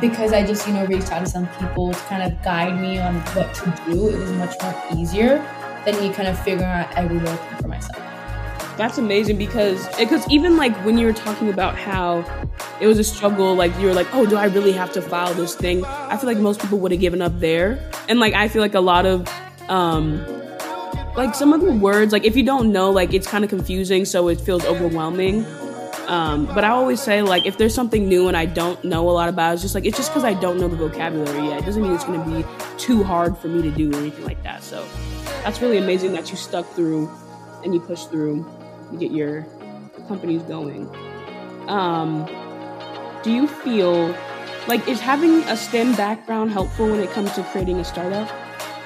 because 0.00 0.32
I 0.32 0.46
just, 0.46 0.64
you 0.68 0.74
know, 0.74 0.86
reached 0.86 1.10
out 1.10 1.24
to 1.24 1.26
some 1.26 1.48
people 1.58 1.92
to 1.92 1.98
kind 2.06 2.22
of 2.22 2.40
guide 2.44 2.80
me 2.80 3.00
on 3.00 3.16
what 3.34 3.52
to 3.54 3.74
do, 3.84 4.10
it 4.10 4.18
was 4.18 4.30
much 4.32 4.54
more 4.62 4.74
easier 4.96 5.38
than 5.84 6.00
me 6.00 6.12
kind 6.14 6.28
of 6.28 6.38
figuring 6.38 6.70
out 6.70 6.96
every 6.96 7.18
little 7.18 7.36
thing 7.36 7.58
for 7.62 7.68
myself. 7.68 8.13
That's 8.76 8.98
amazing 8.98 9.38
because 9.38 9.86
because 9.96 10.28
even 10.30 10.56
like 10.56 10.76
when 10.84 10.98
you 10.98 11.06
were 11.06 11.12
talking 11.12 11.48
about 11.48 11.76
how 11.76 12.24
it 12.80 12.88
was 12.88 12.98
a 12.98 13.04
struggle, 13.04 13.54
like 13.54 13.76
you 13.78 13.86
were 13.86 13.94
like, 13.94 14.12
oh, 14.12 14.26
do 14.26 14.36
I 14.36 14.46
really 14.46 14.72
have 14.72 14.92
to 14.94 15.02
file 15.02 15.32
this 15.34 15.54
thing? 15.54 15.84
I 15.84 16.16
feel 16.16 16.28
like 16.28 16.38
most 16.38 16.60
people 16.60 16.78
would 16.80 16.90
have 16.90 17.00
given 17.00 17.22
up 17.22 17.38
there, 17.38 17.78
and 18.08 18.18
like 18.18 18.34
I 18.34 18.48
feel 18.48 18.62
like 18.62 18.74
a 18.74 18.80
lot 18.80 19.06
of 19.06 19.28
um 19.68 20.24
like 21.16 21.36
some 21.36 21.52
of 21.52 21.60
the 21.60 21.72
words, 21.72 22.12
like 22.12 22.24
if 22.24 22.36
you 22.36 22.42
don't 22.42 22.72
know, 22.72 22.90
like 22.90 23.14
it's 23.14 23.28
kind 23.28 23.44
of 23.44 23.50
confusing, 23.50 24.04
so 24.04 24.28
it 24.28 24.40
feels 24.40 24.64
overwhelming. 24.64 25.46
Um, 26.08 26.46
but 26.46 26.64
I 26.64 26.68
always 26.68 27.00
say 27.00 27.22
like 27.22 27.46
if 27.46 27.56
there's 27.56 27.74
something 27.74 28.08
new 28.08 28.28
and 28.28 28.36
I 28.36 28.44
don't 28.44 28.82
know 28.84 29.08
a 29.08 29.12
lot 29.12 29.28
about, 29.28 29.54
it's 29.54 29.62
just 29.62 29.76
like 29.76 29.86
it's 29.86 29.96
just 29.96 30.10
because 30.10 30.24
I 30.24 30.34
don't 30.34 30.58
know 30.58 30.66
the 30.68 30.76
vocabulary 30.76 31.46
yet. 31.48 31.60
It 31.60 31.64
doesn't 31.64 31.82
mean 31.82 31.92
it's 31.92 32.04
going 32.04 32.22
to 32.22 32.42
be 32.42 32.44
too 32.76 33.04
hard 33.04 33.38
for 33.38 33.46
me 33.46 33.62
to 33.62 33.70
do 33.70 33.92
or 33.92 33.96
anything 33.98 34.24
like 34.24 34.42
that. 34.42 34.64
So 34.64 34.84
that's 35.44 35.62
really 35.62 35.78
amazing 35.78 36.12
that 36.14 36.30
you 36.30 36.36
stuck 36.36 36.68
through 36.72 37.08
and 37.62 37.72
you 37.72 37.80
pushed 37.80 38.10
through 38.10 38.44
to 38.98 39.06
get 39.06 39.14
your 39.14 39.46
companies 40.08 40.42
going. 40.42 40.88
Um, 41.68 42.26
do 43.22 43.32
you 43.32 43.46
feel 43.46 44.14
like 44.68 44.86
is 44.88 45.00
having 45.00 45.42
a 45.44 45.56
STEM 45.56 45.94
background 45.94 46.50
helpful 46.50 46.88
when 46.88 47.00
it 47.00 47.10
comes 47.10 47.32
to 47.32 47.42
creating 47.44 47.80
a 47.80 47.84
startup? 47.84 48.30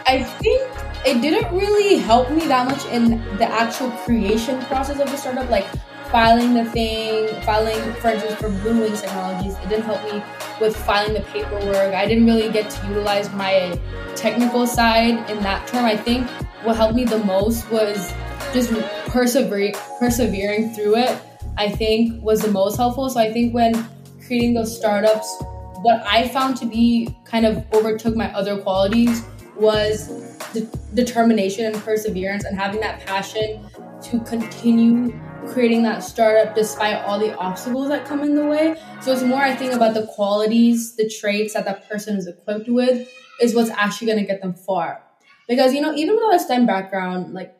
I 0.07 0.23
think 0.23 0.63
it 1.05 1.21
didn't 1.21 1.55
really 1.55 1.97
help 1.97 2.31
me 2.31 2.47
that 2.47 2.67
much 2.67 2.85
in 2.87 3.21
the 3.37 3.47
actual 3.47 3.91
creation 3.91 4.61
process 4.63 5.01
of 5.01 5.11
the 5.11 5.17
startup, 5.17 5.49
like 5.51 5.67
filing 6.11 6.55
the 6.55 6.65
thing, 6.65 7.29
filing, 7.43 7.79
for 7.95 8.09
instance, 8.09 8.35
for 8.37 8.49
Blue 8.49 8.81
Wings 8.81 9.03
Technologies. 9.03 9.55
It 9.59 9.69
didn't 9.69 9.85
help 9.85 10.03
me 10.05 10.23
with 10.61 10.77
filing 10.77 11.15
the 11.15 11.21
paperwork. 11.21 11.95
I 11.95 12.07
didn't 12.07 12.25
really 12.25 12.51
get 12.51 12.71
to 12.71 12.87
utilize 12.89 13.31
my 13.35 13.79
technical 14.17 14.67
side 14.67 15.31
in 15.31 15.41
that 15.43 15.67
term. 15.69 15.85
I 15.85 15.97
think 15.97 16.29
what 16.65 16.77
helped 16.77 16.95
me 16.95 17.05
the 17.05 17.19
most 17.19 17.71
was 17.71 18.13
just 18.53 18.73
persevering, 19.09 19.75
persevering 19.99 20.75
through 20.75 20.97
it. 20.97 21.19
I 21.57 21.69
think 21.69 22.23
was 22.23 22.41
the 22.41 22.51
most 22.51 22.77
helpful. 22.77 23.11
So 23.11 23.19
I 23.19 23.33
think 23.33 23.53
when 23.53 23.89
creating 24.25 24.55
those 24.55 24.77
startups, 24.77 25.35
what 25.83 26.03
I 26.07 26.29
found 26.29 26.57
to 26.59 26.67
be 26.67 27.17
kind 27.25 27.45
of 27.45 27.65
overtook 27.73 28.15
my 28.15 28.33
other 28.33 28.59
qualities 28.59 29.23
was 29.57 30.09
de- 30.53 30.69
determination 30.95 31.67
and 31.67 31.75
perseverance 31.77 32.45
and 32.45 32.57
having 32.57 32.81
that 32.81 33.05
passion 33.05 33.69
to 34.03 34.21
continue 34.21 35.19
creating 35.49 35.83
that 35.83 36.05
startup 36.05 36.55
despite 36.55 36.97
all 37.05 37.19
the 37.19 37.37
obstacles 37.37 37.89
that 37.89 38.05
come 38.05 38.23
in 38.23 38.35
the 38.35 38.45
way. 38.45 38.81
So 39.01 39.13
it's 39.13 39.23
more, 39.23 39.41
I 39.41 39.55
think, 39.55 39.73
about 39.73 39.95
the 39.95 40.07
qualities, 40.07 40.95
the 40.97 41.09
traits 41.09 41.55
that 41.55 41.65
that 41.65 41.89
person 41.89 42.17
is 42.17 42.27
equipped 42.27 42.69
with 42.69 43.09
is 43.41 43.55
what's 43.55 43.71
actually 43.71 44.09
going 44.09 44.19
to 44.19 44.27
get 44.27 44.43
them 44.43 44.55
far. 44.55 45.03
Because, 45.49 45.73
you 45.73 45.81
know, 45.81 45.95
even 45.95 46.15
without 46.17 46.35
a 46.35 46.41
STEM 46.41 46.67
background, 46.67 47.33
like 47.33 47.58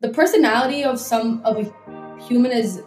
the 0.00 0.08
personality 0.08 0.84
of 0.84 0.98
some 0.98 1.40
of 1.44 1.56
a 1.58 2.22
human 2.22 2.52
is 2.52 2.82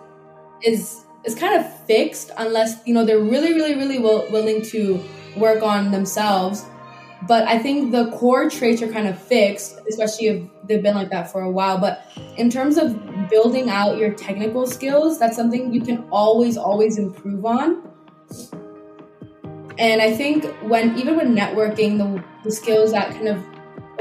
is 0.62 1.06
is 1.23 1.36
kind 1.36 1.60
of 1.60 1.86
fixed 1.86 2.32
unless 2.38 2.86
you 2.86 2.93
know 2.93 3.06
they're 3.06 3.19
really 3.19 3.54
really 3.54 3.76
really 3.76 3.99
will, 3.99 4.30
willing 4.32 4.62
to 4.62 5.04
work 5.38 5.63
on 5.63 5.91
themselves 5.91 6.65
but 7.28 7.47
I 7.47 7.58
think 7.58 7.91
the 7.91 8.12
core 8.12 8.49
traits 8.49 8.82
are 8.82 8.91
kind 8.91 9.08
of 9.08 9.17
fixed, 9.17 9.80
especially 9.88 10.28
if 10.28 10.43
they've 10.67 10.84
been 10.84 10.95
like 10.95 11.10
that 11.12 11.32
for 11.32 11.41
a 11.41 11.49
while. 11.49 11.78
But 11.78 12.06
in 12.36 12.49
terms 12.49 12.78
of 12.78 12.99
building 13.30 13.69
out 13.69 13.97
your 13.97 14.12
technical 14.13 14.67
skills, 14.67 15.19
that's 15.19 15.36
something 15.36 15.73
you 15.73 15.82
can 15.82 16.04
always, 16.12 16.58
always 16.58 16.97
improve 16.97 17.45
on. 17.45 17.82
And 19.78 20.02
I 20.02 20.13
think 20.13 20.45
when 20.63 20.97
even 20.97 21.15
when 21.15 21.34
networking, 21.34 21.97
the, 21.97 22.23
the 22.43 22.52
skills 22.52 22.91
that 22.91 23.12
kind 23.12 23.30
of 23.30 23.41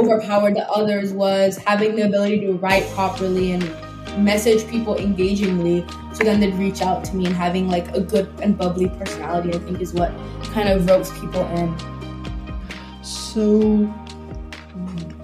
overpowered 0.02 0.54
the 0.54 0.68
others 0.70 1.12
was 1.12 1.56
having 1.56 1.96
the 1.96 2.02
ability 2.02 2.40
to 2.40 2.52
write 2.54 2.84
properly 2.90 3.52
and 3.52 3.62
message 4.22 4.68
people 4.68 4.96
engagingly 4.96 5.86
so 6.12 6.22
then 6.22 6.38
they'd 6.38 6.54
reach 6.54 6.82
out 6.82 7.02
to 7.02 7.16
me 7.16 7.24
and 7.24 7.34
having 7.34 7.68
like 7.68 7.88
a 7.96 8.00
good 8.00 8.28
and 8.42 8.58
bubbly 8.58 8.88
personality 8.90 9.54
i 9.54 9.58
think 9.58 9.80
is 9.80 9.94
what 9.94 10.12
kind 10.52 10.68
of 10.68 10.86
ropes 10.86 11.10
people 11.18 11.46
in 11.56 11.74
so, 13.02 13.90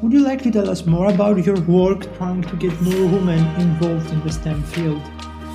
would 0.01 0.13
you 0.15 0.21
like 0.21 0.41
to 0.43 0.51
tell 0.51 0.71
us 0.71 0.87
more 0.87 1.11
about 1.13 1.45
your 1.45 1.61
work 1.61 2.17
trying 2.17 2.41
to 2.41 2.57
get 2.57 2.81
more 2.81 3.07
women 3.07 3.39
involved 3.61 4.11
in 4.11 4.21
the 4.21 4.33
STEM 4.33 4.63
field? 4.63 5.03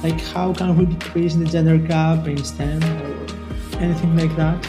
Like, 0.04 0.22
how 0.22 0.54
can 0.54 0.78
we 0.78 0.86
decrease 0.86 1.34
the 1.34 1.46
gender 1.46 1.80
gap 1.80 2.28
in 2.28 2.38
STEM 2.44 2.84
or 2.84 3.80
anything 3.80 4.16
like 4.16 4.36
that? 4.36 4.64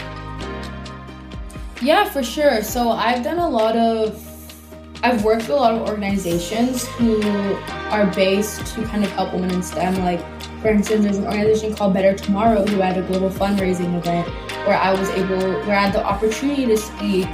Yeah, 1.83 2.09
for 2.09 2.23
sure. 2.23 2.63
So, 2.63 2.91
I've 2.91 3.23
done 3.23 3.39
a 3.39 3.51
lot 3.51 3.77
of 3.77 4.24
I've 5.05 5.23
worked 5.23 5.43
with 5.43 5.51
a 5.51 5.57
lot 5.57 5.75
of 5.75 5.83
organizations 5.83 6.87
who 6.87 7.21
are 7.91 8.07
based 8.15 8.75
to 8.75 8.85
kind 8.87 9.05
of 9.05 9.11
help 9.13 9.35
women 9.35 9.51
in 9.51 9.63
STEM. 9.63 9.97
Like, 9.97 10.21
for 10.63 10.69
instance, 10.69 11.05
there's 11.05 11.19
an 11.19 11.27
organization 11.27 11.77
called 11.77 11.93
Better 11.93 12.15
Tomorrow 12.15 12.65
who 12.65 12.81
had 12.81 12.97
a 12.97 13.03
global 13.03 13.29
fundraising 13.29 13.95
event 13.99 14.27
where 14.67 14.79
I 14.79 14.99
was 14.99 15.11
able, 15.11 15.61
where 15.67 15.77
I 15.77 15.83
had 15.83 15.93
the 15.93 16.03
opportunity 16.03 16.65
to 16.65 16.79
speak 16.79 17.29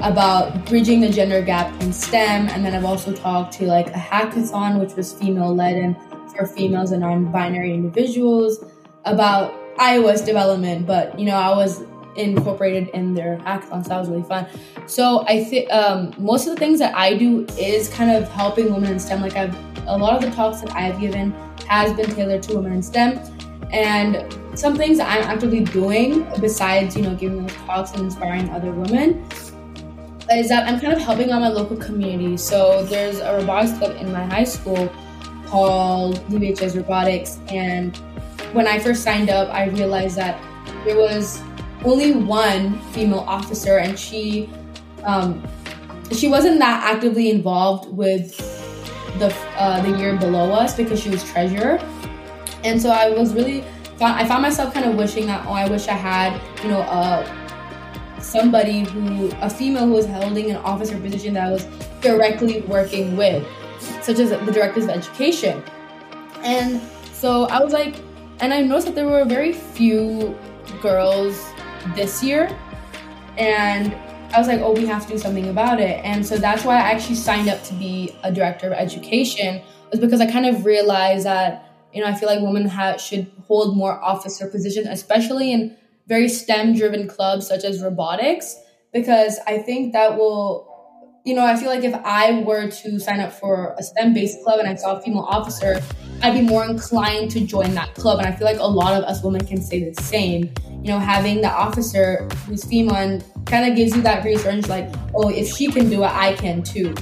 about 0.00 0.64
bridging 0.64 1.02
the 1.02 1.10
gender 1.10 1.42
gap 1.42 1.70
in 1.82 1.92
STEM. 1.92 2.48
And 2.48 2.64
then 2.64 2.74
I've 2.74 2.86
also 2.86 3.12
talked 3.12 3.52
to 3.58 3.66
like 3.66 3.88
a 3.88 3.98
hackathon, 3.98 4.80
which 4.80 4.94
was 4.94 5.12
female 5.12 5.54
led 5.54 5.76
and 5.76 5.94
for 6.34 6.46
females 6.46 6.92
and 6.92 7.02
non 7.02 7.30
binary 7.30 7.74
individuals 7.74 8.64
about 9.04 9.52
iOS 9.76 10.24
development. 10.24 10.86
But, 10.86 11.18
you 11.18 11.26
know, 11.26 11.36
I 11.36 11.54
was 11.54 11.82
incorporated 12.16 12.88
in 12.88 13.14
their 13.14 13.38
hackathon, 13.38 13.82
so 13.82 13.88
that 13.88 13.98
was 13.98 14.08
really 14.08 14.22
fun. 14.22 14.46
So 14.86 15.24
I 15.26 15.44
think 15.44 15.72
um, 15.72 16.14
most 16.18 16.46
of 16.46 16.54
the 16.54 16.58
things 16.58 16.78
that 16.78 16.94
I 16.94 17.16
do 17.16 17.46
is 17.58 17.88
kind 17.88 18.10
of 18.10 18.28
helping 18.30 18.72
women 18.72 18.92
in 18.92 18.98
STEM. 18.98 19.20
Like 19.20 19.36
I've 19.36 19.56
a 19.86 19.96
lot 19.96 20.14
of 20.14 20.22
the 20.22 20.34
talks 20.34 20.60
that 20.60 20.74
I've 20.74 21.00
given 21.00 21.32
has 21.66 21.92
been 21.94 22.14
tailored 22.14 22.42
to 22.44 22.56
women 22.56 22.72
in 22.72 22.82
STEM. 22.82 23.20
And 23.72 24.38
some 24.54 24.76
things 24.76 25.00
I'm 25.00 25.22
actively 25.22 25.64
doing 25.64 26.26
besides, 26.40 26.96
you 26.96 27.02
know, 27.02 27.14
giving 27.14 27.46
those 27.46 27.56
talks 27.66 27.92
and 27.92 28.00
inspiring 28.02 28.50
other 28.50 28.70
women 28.70 29.26
is 30.30 30.48
that 30.48 30.68
I'm 30.68 30.78
kind 30.78 30.92
of 30.92 31.00
helping 31.00 31.30
out 31.30 31.40
my 31.40 31.48
local 31.48 31.76
community. 31.76 32.36
So 32.36 32.84
there's 32.84 33.18
a 33.18 33.38
robotics 33.38 33.76
club 33.78 33.96
in 33.96 34.12
my 34.12 34.24
high 34.26 34.44
school 34.44 34.92
called 35.46 36.16
UHS 36.28 36.76
Robotics, 36.76 37.38
and 37.48 37.96
when 38.52 38.66
I 38.66 38.78
first 38.78 39.02
signed 39.02 39.28
up, 39.28 39.52
I 39.52 39.66
realized 39.66 40.16
that 40.16 40.40
there 40.84 40.96
was 40.96 41.42
only 41.84 42.12
one 42.12 42.78
female 42.92 43.20
officer, 43.20 43.78
and 43.78 43.98
she 43.98 44.48
um, 45.04 45.42
she 46.12 46.28
wasn't 46.28 46.58
that 46.58 46.82
actively 46.84 47.30
involved 47.30 47.92
with 47.92 48.36
the 49.18 49.34
uh, 49.56 49.82
the 49.82 49.98
year 49.98 50.16
below 50.16 50.52
us 50.52 50.74
because 50.76 51.00
she 51.00 51.10
was 51.10 51.22
treasurer, 51.24 51.78
and 52.64 52.80
so 52.80 52.90
I 52.90 53.10
was 53.10 53.34
really 53.34 53.64
I 54.00 54.26
found 54.26 54.42
myself 54.42 54.74
kind 54.74 54.86
of 54.86 54.96
wishing 54.96 55.26
that 55.26 55.46
oh 55.46 55.52
I 55.52 55.68
wish 55.68 55.86
I 55.88 55.92
had 55.92 56.40
you 56.62 56.70
know 56.70 56.80
a 56.80 57.42
somebody 58.22 58.84
who, 58.84 59.30
a 59.40 59.50
female 59.50 59.86
who 59.86 59.92
was 59.92 60.06
holding 60.06 60.50
an 60.50 60.56
officer 60.58 60.98
position 60.98 61.34
that 61.34 61.48
I 61.48 61.50
was 61.50 61.64
directly 62.00 62.62
working 62.62 63.16
with, 63.16 63.46
such 64.00 64.18
as 64.18 64.30
the 64.30 64.52
directors 64.52 64.84
of 64.84 64.90
education. 64.90 65.62
And 66.42 66.80
so 67.12 67.44
I 67.46 67.62
was 67.62 67.72
like, 67.72 67.96
and 68.40 68.54
I 68.54 68.62
noticed 68.62 68.86
that 68.86 68.94
there 68.94 69.08
were 69.08 69.24
very 69.24 69.52
few 69.52 70.36
girls 70.80 71.51
this 71.94 72.22
year. 72.22 72.56
And 73.38 73.94
I 74.34 74.38
was 74.38 74.48
like, 74.48 74.60
oh, 74.60 74.72
we 74.72 74.86
have 74.86 75.06
to 75.06 75.12
do 75.12 75.18
something 75.18 75.48
about 75.48 75.80
it. 75.80 76.00
And 76.04 76.24
so 76.24 76.36
that's 76.36 76.64
why 76.64 76.76
I 76.76 76.92
actually 76.92 77.16
signed 77.16 77.48
up 77.48 77.62
to 77.64 77.74
be 77.74 78.16
a 78.22 78.32
director 78.32 78.66
of 78.66 78.72
education, 78.72 79.62
was 79.90 80.00
because 80.00 80.20
I 80.20 80.30
kind 80.30 80.46
of 80.46 80.64
realized 80.64 81.26
that, 81.26 81.70
you 81.92 82.00
know, 82.00 82.08
I 82.08 82.14
feel 82.14 82.28
like 82.28 82.40
women 82.40 82.70
should 82.98 83.30
hold 83.46 83.76
more 83.76 84.02
officer 84.02 84.48
positions, 84.48 84.88
especially 84.88 85.52
in 85.52 85.76
very 86.08 86.28
STEM 86.28 86.74
driven 86.74 87.06
clubs 87.08 87.46
such 87.46 87.64
as 87.64 87.82
robotics 87.82 88.56
because 88.92 89.38
I 89.46 89.58
think 89.58 89.92
that 89.92 90.16
will 90.16 90.71
you 91.24 91.34
know, 91.34 91.44
I 91.44 91.56
feel 91.56 91.68
like 91.68 91.84
if 91.84 91.94
I 92.04 92.42
were 92.42 92.68
to 92.68 92.98
sign 92.98 93.20
up 93.20 93.32
for 93.32 93.76
a 93.78 93.82
STEM 93.82 94.12
based 94.12 94.42
club 94.42 94.58
and 94.58 94.68
I 94.68 94.74
saw 94.74 94.96
a 94.96 95.00
female 95.00 95.22
officer, 95.22 95.80
I'd 96.20 96.34
be 96.34 96.42
more 96.42 96.64
inclined 96.64 97.30
to 97.32 97.40
join 97.40 97.74
that 97.74 97.94
club. 97.94 98.18
And 98.18 98.26
I 98.26 98.32
feel 98.32 98.46
like 98.46 98.58
a 98.58 98.66
lot 98.66 99.00
of 99.00 99.04
us 99.04 99.22
women 99.22 99.46
can 99.46 99.62
say 99.62 99.88
the 99.88 100.02
same. 100.02 100.52
You 100.82 100.88
know, 100.88 100.98
having 100.98 101.40
the 101.40 101.50
officer 101.50 102.28
who's 102.46 102.64
female 102.64 102.96
and 102.96 103.24
kind 103.46 103.70
of 103.70 103.76
gives 103.76 103.94
you 103.94 104.02
that 104.02 104.24
reassurance 104.24 104.68
like, 104.68 104.92
oh, 105.14 105.28
if 105.28 105.46
she 105.54 105.70
can 105.70 105.88
do 105.88 106.02
it, 106.02 106.10
I 106.10 106.34
can 106.34 106.60
too. 106.60 106.92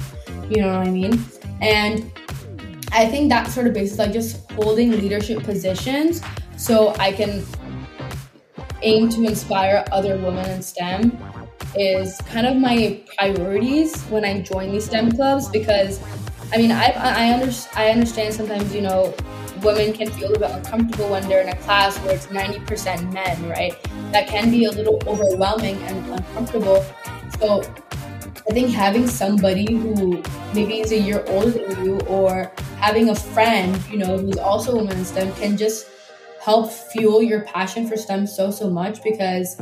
You 0.49 0.61
know 0.61 0.77
what 0.77 0.87
I 0.87 0.91
mean? 0.91 1.23
And 1.59 2.11
I 2.91 3.07
think 3.07 3.29
that 3.29 3.47
sort 3.47 3.65
of 3.65 3.73
basis, 3.73 3.97
like 3.97 4.13
just 4.13 4.51
holding 4.51 4.91
leadership 4.91 5.41
positions 5.43 6.21
so 6.57 6.93
I 6.99 7.11
can 7.11 7.43
aim 8.83 9.09
to 9.09 9.23
inspire 9.23 9.83
other 9.91 10.17
women 10.17 10.47
in 10.47 10.61
STEM 10.61 11.17
is 11.75 12.17
kind 12.27 12.45
of 12.45 12.57
my 12.57 12.99
priorities 13.17 14.01
when 14.03 14.25
I 14.25 14.41
join 14.41 14.71
these 14.71 14.85
STEM 14.85 15.11
clubs 15.13 15.49
because 15.49 16.01
I 16.53 16.57
mean 16.57 16.71
I 16.71 16.87
I, 16.95 17.33
under, 17.33 17.53
I 17.75 17.89
understand 17.89 18.33
sometimes 18.33 18.73
you 18.73 18.81
know 18.81 19.13
women 19.63 19.93
can 19.93 20.09
feel 20.11 20.29
a 20.29 20.31
little 20.31 20.47
bit 20.47 20.51
uncomfortable 20.57 21.09
when 21.09 21.27
they're 21.27 21.41
in 21.41 21.49
a 21.49 21.55
class 21.57 21.97
where 21.99 22.15
it's 22.15 22.27
90% 22.27 23.13
men, 23.13 23.49
right? 23.49 23.75
That 24.11 24.27
can 24.27 24.49
be 24.49 24.65
a 24.65 24.71
little 24.71 24.99
overwhelming 25.07 25.77
and 25.83 26.13
uncomfortable. 26.13 26.83
So 27.39 27.61
I 28.49 28.53
think 28.53 28.71
having 28.71 29.07
somebody 29.07 29.71
who 29.71 30.23
maybe 30.53 30.79
is 30.79 30.91
a 30.91 30.99
year 30.99 31.23
older 31.27 31.51
than 31.51 31.85
you 31.85 31.99
or 32.01 32.51
having 32.77 33.09
a 33.09 33.15
friend, 33.15 33.79
you 33.89 33.97
know, 33.97 34.17
who's 34.17 34.37
also 34.37 34.73
a 34.73 34.75
woman 34.77 34.97
in 34.97 35.05
STEM 35.05 35.31
can 35.33 35.57
just 35.57 35.87
help 36.41 36.71
fuel 36.71 37.21
your 37.21 37.41
passion 37.41 37.87
for 37.87 37.95
STEM 37.95 38.25
so, 38.25 38.49
so 38.49 38.67
much 38.69 39.03
because 39.03 39.59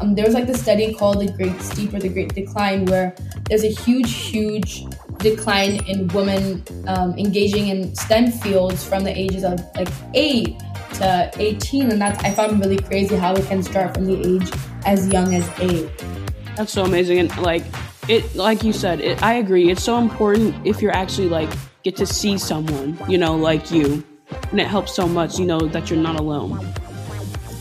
um, 0.00 0.14
there 0.14 0.24
was 0.24 0.34
like 0.34 0.46
the 0.46 0.56
study 0.56 0.94
called 0.94 1.20
the 1.20 1.32
Great 1.32 1.60
Steep 1.60 1.92
or 1.92 1.98
the 1.98 2.08
Great 2.08 2.32
Decline 2.32 2.84
where 2.84 3.14
there's 3.48 3.64
a 3.64 3.70
huge, 3.70 4.12
huge 4.14 4.84
decline 5.18 5.84
in 5.86 6.06
women 6.08 6.62
um, 6.86 7.18
engaging 7.18 7.68
in 7.68 7.92
STEM 7.96 8.30
fields 8.30 8.84
from 8.84 9.02
the 9.02 9.16
ages 9.18 9.42
of 9.42 9.60
like 9.74 9.88
8 10.14 10.58
to 10.94 11.30
18. 11.38 11.90
And 11.90 12.00
that's, 12.00 12.22
I 12.22 12.30
found 12.32 12.60
really 12.60 12.78
crazy 12.78 13.16
how 13.16 13.34
it 13.34 13.44
can 13.46 13.62
start 13.62 13.94
from 13.94 14.04
the 14.04 14.20
age 14.24 14.48
as 14.86 15.08
young 15.08 15.34
as 15.34 15.48
8. 15.58 15.90
That's 16.56 16.72
so 16.72 16.84
amazing. 16.84 17.18
And 17.18 17.36
like, 17.38 17.64
it 18.08 18.34
like 18.34 18.64
you 18.64 18.72
said 18.72 19.00
it, 19.00 19.22
i 19.22 19.34
agree 19.34 19.70
it's 19.70 19.84
so 19.84 19.96
important 19.96 20.54
if 20.66 20.82
you're 20.82 20.90
actually 20.90 21.28
like 21.28 21.48
get 21.84 21.94
to 21.94 22.04
see 22.04 22.36
someone 22.36 22.98
you 23.08 23.16
know 23.16 23.36
like 23.36 23.70
you 23.70 24.04
and 24.52 24.60
it 24.60 24.68
helps 24.68 24.94
so 24.94 25.08
much 25.08 25.38
you 25.38 25.44
know 25.44 25.58
that 25.58 25.90
you're 25.90 25.98
not 25.98 26.20
alone. 26.20 26.64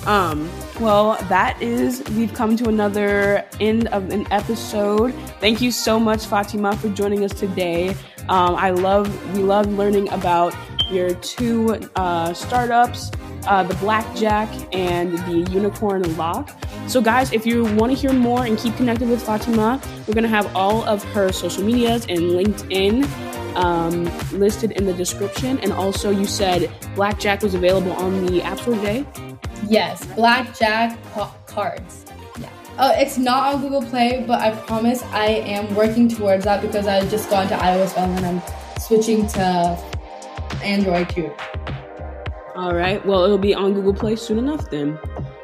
Um 0.06 0.48
well 0.80 1.18
that 1.30 1.60
is 1.62 2.04
we've 2.12 2.34
come 2.34 2.56
to 2.58 2.70
another 2.70 3.44
end 3.60 3.88
of 3.88 4.10
an 4.12 4.32
episode. 4.32 5.14
Thank 5.40 5.62
you 5.62 5.72
so 5.72 6.00
much 6.00 6.26
fatima 6.26 6.76
for 6.76 6.90
joining 6.90 7.24
us 7.24 7.34
today. 7.34 7.96
Um, 8.30 8.56
i 8.56 8.70
love 8.70 9.08
we 9.36 9.42
love 9.42 9.66
learning 9.74 10.10
about 10.10 10.54
your 10.92 11.16
two 11.16 11.80
uh, 11.96 12.34
startups 12.34 13.12
uh, 13.48 13.64
the 13.64 13.76
blackjack 13.76 14.50
and 14.74 15.18
the 15.20 15.52
unicorn 15.52 16.16
lock. 16.18 16.50
So, 16.88 17.02
guys, 17.02 17.32
if 17.34 17.46
you 17.46 17.64
want 17.76 17.92
to 17.92 17.98
hear 17.98 18.14
more 18.14 18.46
and 18.46 18.58
keep 18.58 18.76
connected 18.76 19.10
with 19.10 19.24
Fatima, 19.24 19.82
we're 20.08 20.14
going 20.14 20.24
to 20.24 20.30
have 20.30 20.54
all 20.56 20.84
of 20.84 21.04
her 21.06 21.32
social 21.32 21.64
medias 21.64 22.06
and 22.08 22.20
LinkedIn 22.20 23.06
um, 23.56 24.06
listed 24.32 24.72
in 24.72 24.86
the 24.86 24.94
description. 24.94 25.60
And 25.60 25.72
also, 25.74 26.10
you 26.10 26.26
said 26.26 26.72
Blackjack 26.96 27.42
was 27.42 27.54
available 27.54 27.94
on 27.94 28.26
the 28.26 28.42
App 28.42 28.60
Store 28.60 28.76
today? 28.76 29.06
Yes, 29.68 30.06
Blackjack 30.16 30.98
cards. 31.46 32.06
Yeah. 32.40 32.50
Oh, 32.80 32.94
it's 32.96 33.18
not 33.18 33.54
on 33.54 33.62
Google 33.62 33.84
Play, 33.84 34.24
but 34.28 34.42
I 34.42 34.52
promise 34.52 35.04
I 35.04 35.28
am 35.28 35.74
working 35.76 36.08
towards 36.08 36.46
that 36.46 36.62
because 36.62 36.88
I 36.88 37.06
just 37.08 37.30
got 37.30 37.44
into 37.44 37.56
iOS 37.56 37.94
phone 37.94 38.10
and 38.18 38.26
I'm 38.26 38.42
switching 38.80 39.28
to 39.28 39.78
Android 40.64 41.10
too. 41.10 41.32
All 42.56 42.74
right. 42.74 43.06
Well, 43.06 43.24
it'll 43.24 43.38
be 43.38 43.54
on 43.54 43.74
Google 43.74 43.94
Play 43.94 44.16
soon 44.16 44.38
enough 44.38 44.70
then. 44.70 45.00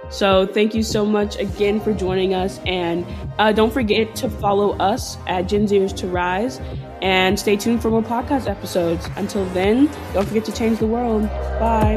So 0.10 0.48
thank 0.48 0.74
you 0.74 0.84
so 0.84 1.06
much 1.06 1.38
again 1.38 1.80
for 1.82 1.94
joining 1.94 2.34
us. 2.34 2.60
And 2.66 3.06
uh, 3.40 3.52
don't 3.52 3.74
forget 3.74 4.16
to 4.18 4.30
follow 4.30 4.78
us 4.78 5.18
at 5.28 5.44
Gen 5.44 5.68
Zers 5.68 5.96
to 5.98 6.08
Rise 6.08 6.62
and 7.02 7.40
stay 7.40 7.56
tuned 7.56 7.82
for 7.82 7.90
more 7.90 8.02
podcast 8.02 8.50
episodes. 8.50 9.08
Until 9.16 9.46
then, 9.48 9.90
don't 10.14 10.28
forget 10.28 10.46
to 10.46 10.52
change 10.52 10.80
the 10.80 10.88
world. 10.88 11.24
Bye. 11.60 11.96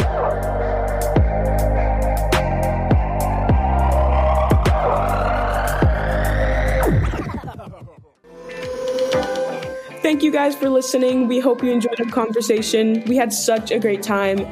Thank 10.03 10.23
you 10.25 10.33
guys 10.33 10.57
for 10.57 10.69
listening. 10.69 11.29
We 11.29 11.39
hope 11.39 11.63
you 11.63 11.71
enjoyed 11.71 12.01
our 12.01 12.11
conversation. 12.11 13.05
We 13.07 13.17
had 13.17 13.33
such 13.33 13.71
a 13.71 13.79
great 13.79 14.03
time. 14.03 14.47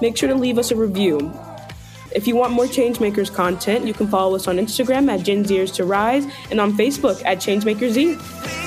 Make 0.00 0.16
sure 0.16 0.28
to 0.28 0.34
leave 0.34 0.58
us 0.58 0.70
a 0.70 0.76
review. 0.76 1.32
If 2.14 2.26
you 2.26 2.36
want 2.36 2.52
more 2.52 2.66
Changemakers 2.66 3.32
content, 3.32 3.86
you 3.86 3.94
can 3.94 4.06
follow 4.06 4.34
us 4.34 4.46
on 4.46 4.58
Instagram 4.58 5.10
at 5.10 5.24
Gen 5.24 5.44
Zers 5.44 5.72
to 5.76 5.84
Rise 5.84 6.26
and 6.50 6.60
on 6.60 6.72
Facebook 6.72 7.22
at 7.24 7.38
Changemaker 7.38 7.90
Z. 7.90 8.61